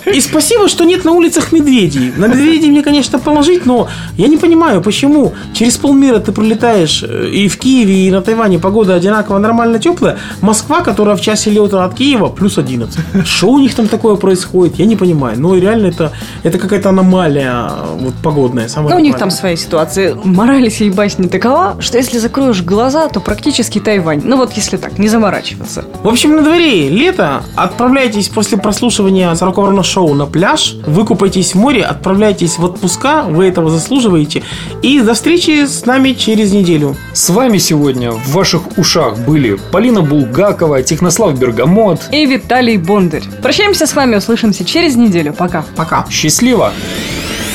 и 0.06 0.20
спасибо, 0.20 0.68
что 0.68 0.84
нет 0.84 1.04
на 1.04 1.10
улицах 1.10 1.50
медведей. 1.50 2.12
На 2.16 2.26
медведей 2.26 2.70
мне, 2.70 2.82
конечно, 2.82 3.18
положить, 3.18 3.66
но 3.66 3.88
я 4.16 4.28
не 4.28 4.36
понимаю, 4.36 4.80
почему 4.80 5.34
через 5.52 5.76
полмира 5.76 6.20
ты 6.20 6.30
прилетаешь 6.30 7.02
э, 7.02 7.30
и 7.30 7.48
в 7.48 7.58
Киеве, 7.58 8.06
и 8.06 8.10
на 8.12 8.22
Тайване 8.22 8.60
погода 8.60 8.94
одинаково 8.94 9.38
нормально 9.38 9.80
теплая. 9.80 10.18
Москва, 10.40 10.82
которая 10.82 11.16
в 11.16 11.20
часе 11.20 11.50
лета 11.50 11.84
от 11.84 11.94
Киева, 11.94 12.28
плюс 12.28 12.58
11. 12.58 13.26
Что 13.26 13.48
у 13.48 13.58
них 13.58 13.74
там 13.74 13.88
такое 13.88 14.14
происходит, 14.14 14.78
я 14.78 14.86
не 14.86 14.94
понимаю. 14.94 15.40
Но 15.40 15.56
реально 15.56 15.88
это, 15.88 16.12
это 16.44 16.58
какая-то 16.58 16.90
аномалия 16.90 17.70
вот, 17.98 18.14
погодная. 18.22 18.68
самая 18.68 18.94
Ну, 18.94 19.00
у 19.00 19.02
них 19.02 19.18
там 19.18 19.30
своя 19.30 19.56
ситуация. 19.56 20.14
Мораль 20.14 20.70
сей 20.70 20.90
басни 20.90 21.26
такова, 21.26 21.76
что 21.80 21.98
если 21.98 22.18
закроешь 22.18 22.62
глаза, 22.62 23.08
то 23.08 23.20
практически 23.20 23.80
Тайвань. 23.80 24.22
Ну 24.24 24.36
вот 24.36 24.52
если 24.52 24.76
так, 24.76 24.98
не 24.98 25.08
заморачиваться. 25.08 25.84
В 26.02 26.08
общем, 26.08 26.36
на 26.36 26.42
дворе 26.42 26.67
лето. 26.68 27.42
Отправляйтесь 27.56 28.28
после 28.28 28.58
прослушивания 28.58 29.34
40 29.34 29.56
ворона 29.56 29.82
шоу 29.82 30.14
на 30.14 30.26
пляж. 30.26 30.74
Выкупайтесь 30.86 31.54
в 31.54 31.58
море, 31.58 31.82
отправляйтесь 31.82 32.58
в 32.58 32.64
отпуска. 32.64 33.24
Вы 33.28 33.46
этого 33.46 33.70
заслуживаете. 33.70 34.42
И 34.82 35.00
до 35.00 35.14
встречи 35.14 35.66
с 35.66 35.86
нами 35.86 36.12
через 36.12 36.52
неделю. 36.52 36.96
С 37.12 37.30
вами 37.30 37.58
сегодня 37.58 38.12
в 38.12 38.32
ваших 38.32 38.78
ушах 38.78 39.18
были 39.18 39.58
Полина 39.72 40.02
Булгакова, 40.02 40.82
Технослав 40.82 41.38
Бергамот. 41.38 42.08
И 42.12 42.26
Виталий 42.26 42.76
Бондарь. 42.76 43.24
Прощаемся 43.42 43.86
с 43.86 43.94
вами, 43.94 44.16
услышимся 44.16 44.64
через 44.64 44.96
неделю. 44.96 45.32
Пока. 45.32 45.64
Пока. 45.76 46.06
Счастливо! 46.10 46.72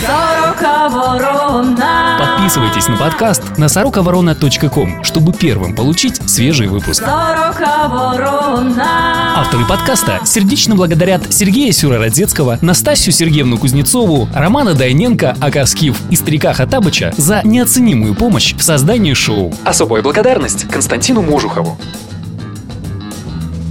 Сорока 0.05 0.89
ворона. 0.89 2.17
Подписывайтесь 2.19 2.89
на 2.89 2.97
подкаст 2.97 3.57
на 3.57 3.69
сороковорона.ком, 3.69 5.01
чтобы 5.01 5.31
первым 5.31 5.73
получить 5.73 6.19
свежий 6.29 6.67
выпуск. 6.67 7.05
Сорока 7.05 7.87
ворона. 7.87 9.33
Авторы 9.37 9.65
подкаста 9.65 10.19
сердечно 10.25 10.75
благодарят 10.75 11.33
Сергея 11.33 11.71
Сюрородецкого, 11.71 12.59
Настасью 12.61 13.13
Сергеевну 13.13 13.57
Кузнецову, 13.57 14.27
Романа 14.33 14.73
Дайненко, 14.73 15.37
Акаскив 15.39 15.97
и 16.09 16.17
Старика 16.17 16.53
Хатабыча 16.53 17.13
за 17.15 17.39
неоценимую 17.45 18.13
помощь 18.13 18.53
в 18.55 18.61
создании 18.61 19.13
шоу. 19.13 19.53
Особая 19.63 20.01
благодарность 20.01 20.67
Константину 20.67 21.21
Можухову. 21.21 21.77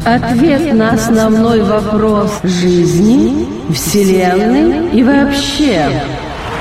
Ответ 0.05 0.75
на 0.75 0.91
основной 0.91 1.63
вопрос 1.63 2.41
жизни, 2.43 3.47
Вселенной 3.73 4.91
и 4.91 5.05
вообще. 5.05 6.03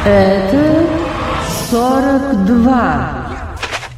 Это 0.06 0.86
42. 1.72 3.10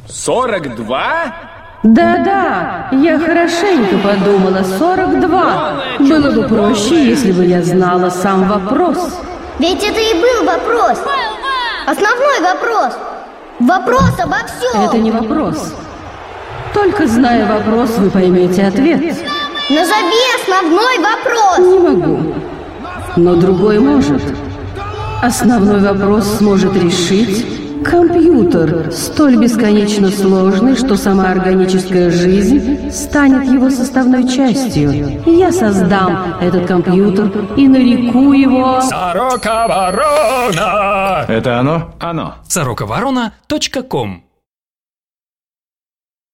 42? 0.08 1.34
Да-да, 1.82 2.88
я 2.92 3.18
хорошенько 3.18 3.98
подумала. 3.98 4.62
42. 4.78 5.72
Было 5.98 6.30
бы 6.30 6.48
проще, 6.48 7.10
если 7.10 7.32
бы 7.32 7.44
я 7.44 7.62
знала 7.62 8.08
сам 8.08 8.48
вопрос. 8.48 9.18
Ведь 9.58 9.84
это 9.84 10.00
и 10.00 10.14
был 10.14 10.46
вопрос. 10.46 10.98
Основной 11.86 12.40
вопрос. 12.40 12.94
Вопрос 13.60 14.10
обо 14.18 14.36
всем. 14.46 14.80
Это 14.80 14.96
не 14.96 15.10
вопрос. 15.10 15.74
Только 16.74 17.06
зная 17.06 17.46
вопрос, 17.46 17.96
вы 17.98 18.10
поймете 18.10 18.64
ответ. 18.66 19.00
Назови 19.70 20.22
основной 20.42 20.98
вопрос. 20.98 21.58
Не 21.58 21.78
могу. 21.78 22.34
Но 23.16 23.36
другой 23.36 23.78
может. 23.78 24.22
Основной 25.22 25.80
вопрос 25.80 26.38
сможет 26.38 26.76
решить 26.76 27.46
компьютер, 27.84 28.90
столь 28.92 29.36
бесконечно 29.36 30.10
сложный, 30.10 30.74
что 30.76 30.96
сама 30.96 31.30
органическая 31.30 32.10
жизнь 32.10 32.90
станет 32.90 33.44
его 33.50 33.70
составной 33.70 34.28
частью. 34.28 35.22
Я 35.26 35.52
создам 35.52 36.34
этот 36.40 36.66
компьютер 36.66 37.30
и 37.56 37.68
нареку 37.68 38.32
его... 38.32 38.80
Это 41.28 41.58
оно? 41.60 41.94
Оно. 42.00 42.34
Сороковорона.ком 42.48 44.24